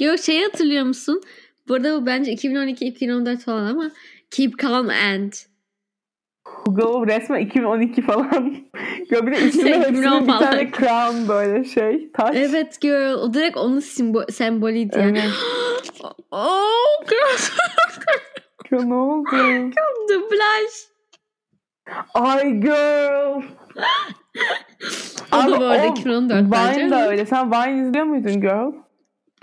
[0.00, 1.22] Yo şeyi hatırlıyor musun?
[1.68, 3.90] Burada bu bence 2012-2014 falan ama
[4.30, 5.32] Keep Calm and.
[6.66, 8.54] Google resmen 2012 falan.
[9.10, 12.12] ya bir de üstüne 2010 hepsinin bir tane crown böyle şey.
[12.12, 12.36] Taç.
[12.36, 13.14] Evet girl.
[13.14, 15.18] O direkt onun simbo- sembolüydü yani.
[15.18, 15.32] Evet.
[16.30, 17.38] oh girl.
[18.70, 19.26] Ya ne oldu?
[20.08, 20.70] Dublaj.
[22.14, 23.42] Ay girl.
[25.32, 26.80] O Abi da bu arada o 2014 bence.
[26.84, 27.26] Vine ama- öyle.
[27.26, 28.72] Sen Vine izliyor muydun girl?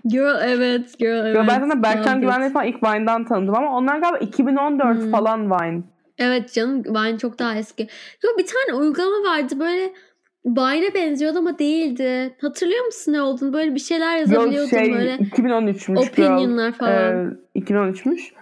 [0.05, 0.99] Girl evet.
[0.99, 1.35] Girl evet.
[1.35, 2.27] Ya ben sana Berkcan it.
[2.53, 5.11] falan ilk Vine'dan tanıdım ama onlar galiba 2014 Hmm.
[5.11, 5.81] falan Vine.
[6.17, 7.87] Evet canım Vine çok daha eski.
[8.23, 9.93] Yo, bir tane uygulama vardı böyle
[10.45, 12.35] Vine'e benziyordu ama değildi.
[12.41, 13.53] Hatırlıyor musun ne olduğunu?
[13.53, 15.15] Böyle bir şeyler Yok yazabiliyordun şey böyle.
[15.15, 16.31] 2013'müş girl.
[16.31, 17.35] Opinionlar falan.
[17.55, 18.33] Ee, 2013'müş.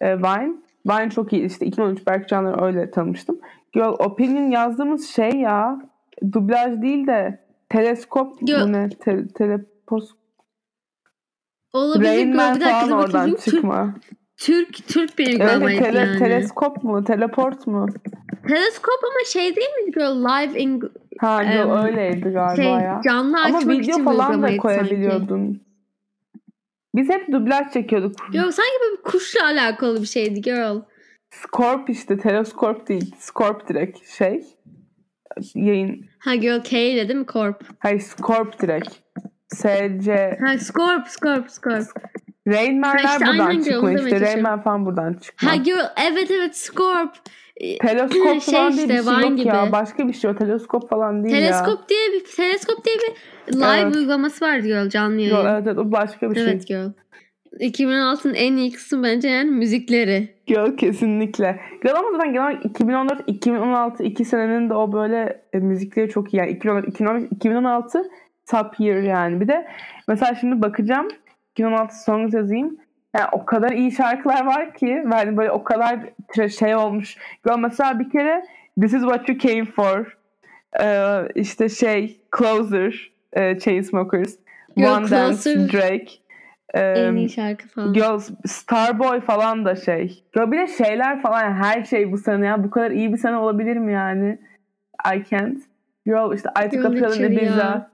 [0.00, 0.52] Ee, Vine.
[0.86, 1.44] Vine çok iyi.
[1.44, 3.40] İşte 2013 Berkcan'ları öyle tanımıştım.
[3.72, 5.78] Girl Opinion yazdığımız şey ya
[6.32, 8.72] dublaj değil de teleskop Yo.
[8.72, 8.88] ne?
[8.88, 10.10] Te- telepos
[11.72, 12.08] Olabilir.
[12.08, 12.36] Rain.
[12.36, 13.94] Man falan oradan çıkma.
[14.38, 16.18] Türk, Türk bir Evet, uygulamaydı tele- yani.
[16.18, 17.04] teleskop mu?
[17.04, 17.86] Teleport mu?
[18.48, 20.16] Teleskop ama şey değil mi Girl?
[20.24, 20.82] Live in
[21.18, 23.00] Ha girl, Em, öyleydi galiba şey, ya.
[23.04, 24.58] canlı Ama açmak video için falan da uygulamaydı sanki.
[24.58, 25.62] koyabiliyordun.
[26.94, 28.12] Biz hep dublaj çekiyorduk.
[28.34, 30.76] Yok sanki böyle bir kuşla alakalı bir şeydi girl.
[31.30, 32.18] Scorp işte.
[32.18, 33.14] Teleskop değil.
[33.18, 34.42] Scorp direkt şey.
[35.54, 36.04] Yayın.
[36.18, 37.64] Ha girl K ile değil mi Corp?
[37.78, 38.88] Hayır Scorp direkt.
[39.54, 40.38] SC.
[40.40, 41.86] Ha Scorp Scorp Scorp.
[42.48, 44.20] Rain Man'ler işte buradan girl, onu işte.
[44.20, 44.42] Rain.
[44.42, 45.50] Man falan buradan çıkma.
[45.50, 47.14] Ha girl evet evet Scorp.
[47.56, 49.62] Ee, Teleskop şey falan değil bir işte, şey Vine yok ya.
[49.64, 49.72] gibi.
[49.72, 50.36] Başka bir şey o.
[50.36, 51.40] Teleskop falan değil ya.
[51.40, 53.12] Teleskop diye bir teleskop diye bir
[53.54, 53.96] live Evet.
[53.96, 55.36] uygulaması vardı girl canlı yayın.
[55.36, 56.44] Yok, evet, evet o başka bir şey.
[56.44, 56.90] Evet girl.
[57.60, 60.28] 2016'nın en iyi kısmı bence yani müzikleri.
[60.46, 61.60] Girl kesinlikle.
[61.82, 66.34] Girl ama zaten genel olarak 2014, 2016 iki senenin de o böyle e, müzikleri çok
[66.34, 66.36] iyi.
[66.36, 68.02] Yani 2014, 2015, 2016
[68.50, 69.40] top year yani.
[69.40, 69.68] Bir de
[70.08, 71.08] mesela şimdi bakacağım
[71.58, 72.76] 2016 songs yazayım.
[73.16, 75.98] Yani o kadar iyi şarkılar var ki yani böyle o kadar
[76.58, 77.16] şey olmuş.
[77.58, 78.44] Mesela bir kere
[78.80, 80.18] This is what you came for.
[80.80, 84.34] Ee, işte şey Closer, e, Chainsmokers,
[84.76, 86.06] Girl, One Dance, Closer- Drake.
[86.74, 87.92] en Em, iyi şarkı falan.
[87.92, 90.24] Girls, Starboy falan da şey.
[90.36, 92.64] Ya bir de şeyler falan yani her şey bu sene ya.
[92.64, 94.38] Bu kadar iyi bir sene olabilir mi yani?
[95.14, 95.58] I can't.
[96.06, 97.40] Girl işte I took a Girl, pill in literally ya.
[97.42, 97.90] Ibiza.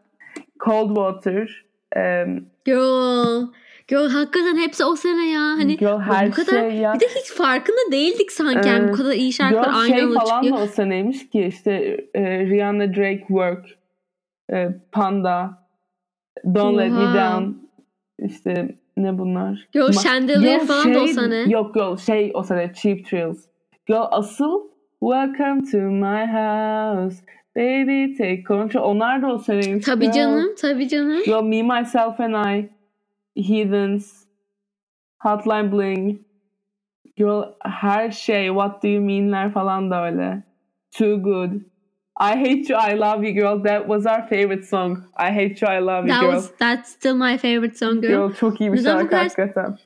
[0.65, 1.65] Cold Water.
[1.97, 3.47] Um, Girl.
[3.89, 5.41] Girl hakikaten hepsi o sene ya.
[5.41, 6.95] Hani girl her bu kadar şey ya.
[6.95, 10.21] bir de hiç farkında değildik sanki yani bu kadar iyi şarkılar Girl aynı şey anda
[10.21, 10.59] falan çıkıyor.
[10.59, 11.73] da o seneymiş ki işte
[12.15, 13.67] e, Rihanna Drake Work.
[14.53, 15.65] e, Panda.
[16.55, 17.15] Don't Let Me Oha.
[17.41, 17.51] Down.
[18.19, 19.69] İşte ne bunlar?
[19.75, 21.45] Yo Ma- Chandelier Yo, falan da o şey- sene.
[21.49, 23.45] Yok yok şey o sene Cheap Thrills.
[23.89, 24.61] Yo asıl
[25.01, 27.17] Welcome to my house.
[27.57, 28.83] Baby take control.
[28.83, 29.87] Onlar da o seneymiş.
[29.87, 31.23] Tabii canım, tabii canım.
[31.27, 32.69] Yo Me, Myself and I.
[33.49, 34.25] Heathens.
[35.19, 36.19] Hotline Bling.
[37.17, 40.43] Yo her şey What Do You Mean'ler falan da öyle.
[40.99, 41.53] Too Good.
[42.21, 43.65] I hate you, I love you girl.
[43.65, 44.99] That was our favorite song.
[45.19, 46.33] I hate you, I love you That girl.
[46.33, 48.11] was that's still my favorite song girl.
[48.29, 49.79] Girl çok iyi bir Neden şarkı kadar- hakikaten.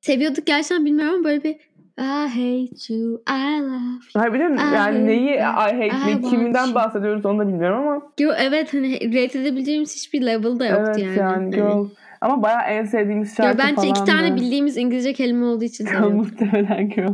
[0.00, 1.56] Seviyorduk gerçekten bilmiyorum ama böyle bir
[1.98, 4.14] I hate you, I love you.
[4.14, 4.66] Hayır biliyor musun?
[4.72, 6.74] I Yani hate neyi I hate I want kiminden you.
[6.74, 10.98] bahsediyoruz onu da bilmiyorum ama Yo, evet hani rate edebileceğimiz hiçbir level da yoktu evet
[10.98, 11.18] yani.
[11.18, 11.50] yani, Hani.
[11.50, 11.88] girl.
[12.20, 14.36] Ama bayağı en sevdiğimiz şarkı bence falan iki tane da.
[14.36, 16.12] bildiğimiz İngilizce kelime olduğu için seviyorduk.
[16.14, 17.12] Muhtemelen girl.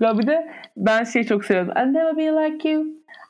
[0.00, 1.72] Ya bir de ben şeyi çok seviyordum.
[1.76, 2.82] I never be like you.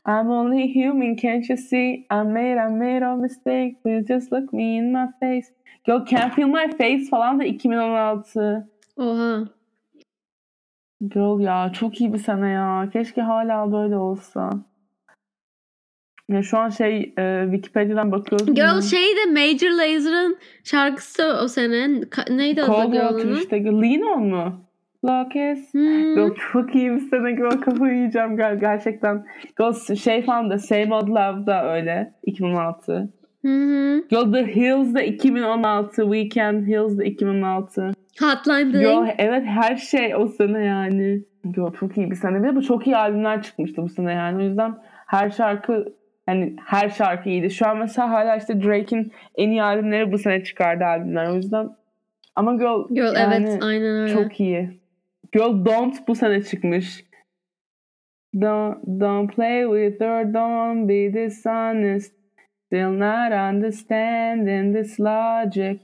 [0.09, 1.93] I'm only human, can't you see?
[1.95, 3.75] I made, I made a mistake.
[3.85, 5.47] Please just look me in my face.
[5.87, 8.69] Girl, can't feel my face falan da 2016.
[8.97, 9.45] Oha.
[11.09, 12.89] Girl ya çok iyi bir sene ya.
[12.93, 14.51] Keşke hala böyle olsa.
[16.29, 18.55] Ya şu an şey e, Wikipedia'dan bakıyoruz.
[18.55, 18.83] Girl mu?
[18.83, 21.85] şey de Major Laser'ın şarkısı o sene.
[21.85, 23.35] Ka- neydi adı girl'ının?
[23.35, 23.65] işte.
[23.65, 24.65] Lean on mu?
[25.05, 25.75] Lucas.
[25.75, 26.15] Hmm.
[26.15, 27.33] Girl çok iyi bir sene.
[27.33, 29.27] Girl kafayı yiyeceğim ger- gerçekten.
[29.59, 32.15] Girl şey falan da Same Old Love da öyle.
[32.23, 33.09] 2016.
[33.43, 34.05] Hı hı.
[34.11, 36.03] Girl The Hills da 2016.
[36.03, 37.91] Weekend Hills da 2016.
[38.21, 39.15] Hotline Bling.
[39.19, 41.25] evet her şey o sene yani.
[41.45, 42.43] Girl çok iyi bir sene.
[42.43, 44.43] Bir de bu çok iyi albümler çıkmıştı bu sene yani.
[44.43, 44.75] O yüzden
[45.07, 45.95] her şarkı
[46.29, 47.51] yani her şarkı iyiydi.
[47.51, 51.27] Şu an mesela hala işte Drake'in en iyi albümleri bu sene çıkardı albümler.
[51.27, 51.69] O yüzden
[52.37, 54.13] ama Girl, Girl yani evet aynen öyle.
[54.13, 54.81] çok iyi.
[55.33, 57.05] Girl Don't bu sene çıkmış.
[58.41, 62.15] Don't, don't play with her, don't be dishonest.
[62.67, 65.79] Still not understanding this logic.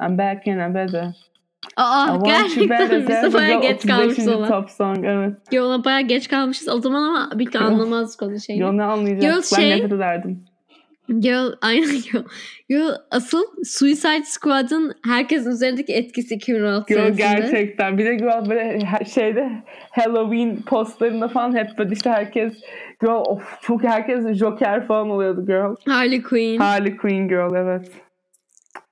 [0.00, 1.29] I'm back in a better.
[1.76, 4.36] Aa gerçekten biz de bayağı geç kalmışız 35.
[4.36, 4.48] ona.
[4.48, 5.32] top song evet.
[5.52, 8.62] Yo, ona bayağı geç kalmışız o zaman ama bir de anlamazdık onun şeyini.
[8.62, 9.22] Yo ne anlayacak?
[9.22, 10.44] Girl ben şey- nefret ederdim.
[11.18, 12.24] Girl, aynen girl.
[12.68, 17.22] Girl, asıl Suicide Squad'ın herkesin üzerindeki etkisi 2016 Girl senesinde.
[17.22, 17.98] gerçekten.
[17.98, 19.50] Bir de girl böyle her şeyde
[19.90, 22.52] Halloween postlarında falan hep böyle işte herkes
[23.00, 25.74] girl of çok herkes Joker falan oluyordu girl.
[25.92, 26.58] Harley Quinn.
[26.58, 27.90] Harley Quinn girl evet.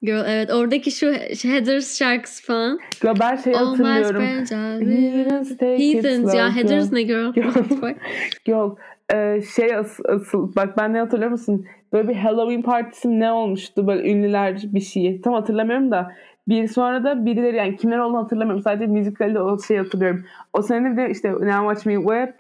[0.03, 1.13] Girl evet oradaki şu
[1.49, 2.79] Heathers şarkısı falan.
[3.03, 4.23] Girl ben şey All my hatırlıyorum.
[4.23, 7.33] Heathens Heathens ya Heathers ne girl?
[7.33, 7.43] Girl.
[7.53, 7.97] What the fuck?
[8.45, 8.71] Girl
[9.15, 11.67] e, şey as- asıl bak ben ne hatırlıyor musun?
[11.93, 15.21] Böyle bir Halloween partisi ne olmuştu böyle ünlüler bir şeyi.
[15.21, 16.13] Tam hatırlamıyorum da
[16.49, 18.63] bir sonra da birileri yani kimler olduğunu hatırlamıyorum.
[18.63, 20.25] Sadece müzikalde o şeyi hatırlıyorum.
[20.53, 22.35] O sene de işte Now Watch Me Whip,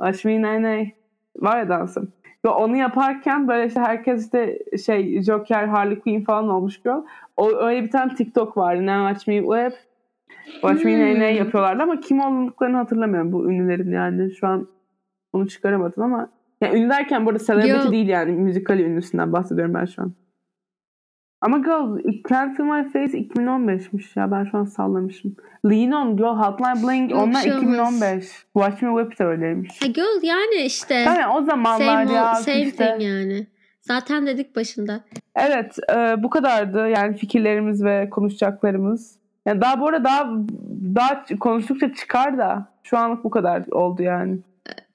[0.00, 0.92] Watch Me Nene
[1.36, 2.12] var ya dansım.
[2.44, 7.02] Ve onu yaparken böyle işte herkes işte şey Joker, Harley Quinn falan olmuş girl.
[7.36, 8.86] O öyle bir tane TikTok vardı.
[8.86, 9.78] Now Watch Me Whip,
[10.52, 11.00] Watch Me Hmm.
[11.00, 14.30] Nene yapıyorlardı ama kim olduklarını hatırlamıyorum bu ünlülerin yani.
[14.30, 14.68] Şu an
[15.32, 16.28] onu çıkaramadım ama
[16.60, 17.92] yani ünlü derken burada celebrity Yo.
[17.92, 20.12] değil yani müzikal ünlüsünden bahsediyorum ben şu an.
[21.42, 25.36] Ama Girl, Can't Feel My Face 2015'miş ya ben şu an sallamışım.
[25.70, 27.62] Lean On, Girl, Hotline Bling Yok, onlar şey olmaz.
[27.62, 28.24] 2015.
[28.52, 29.82] Watch Me Whip de öyleymiş.
[29.82, 30.94] Ha girl yani işte.
[30.94, 32.76] Yani o zamanlar Same, ya same işte.
[32.76, 33.46] thing yani.
[33.80, 35.00] Zaten dedik başında.
[35.36, 39.16] Evet e, bu kadardı yani fikirlerimiz ve konuşacaklarımız.
[39.46, 40.30] Yani daha bu arada daha
[40.94, 44.38] daha konuştukça çıkar da şu anlık bu kadar oldu yani.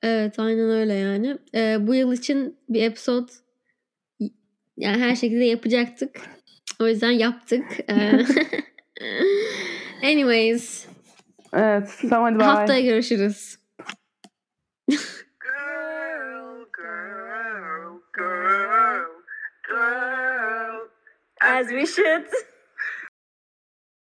[0.01, 1.37] Evet aynen öyle yani.
[1.55, 3.31] Ee, bu yıl için bir episode
[4.77, 6.36] yani her şekilde yapacaktık.
[6.79, 7.65] O yüzden yaptık.
[7.89, 8.25] Ee,
[10.03, 10.85] Anyways.
[11.53, 12.45] Evet tamam hadi bye.
[12.47, 13.57] Haftaya görüşürüz.
[14.89, 14.97] Girl,
[16.77, 19.05] girl, girl,
[19.67, 20.87] girl.
[21.41, 22.25] As we should.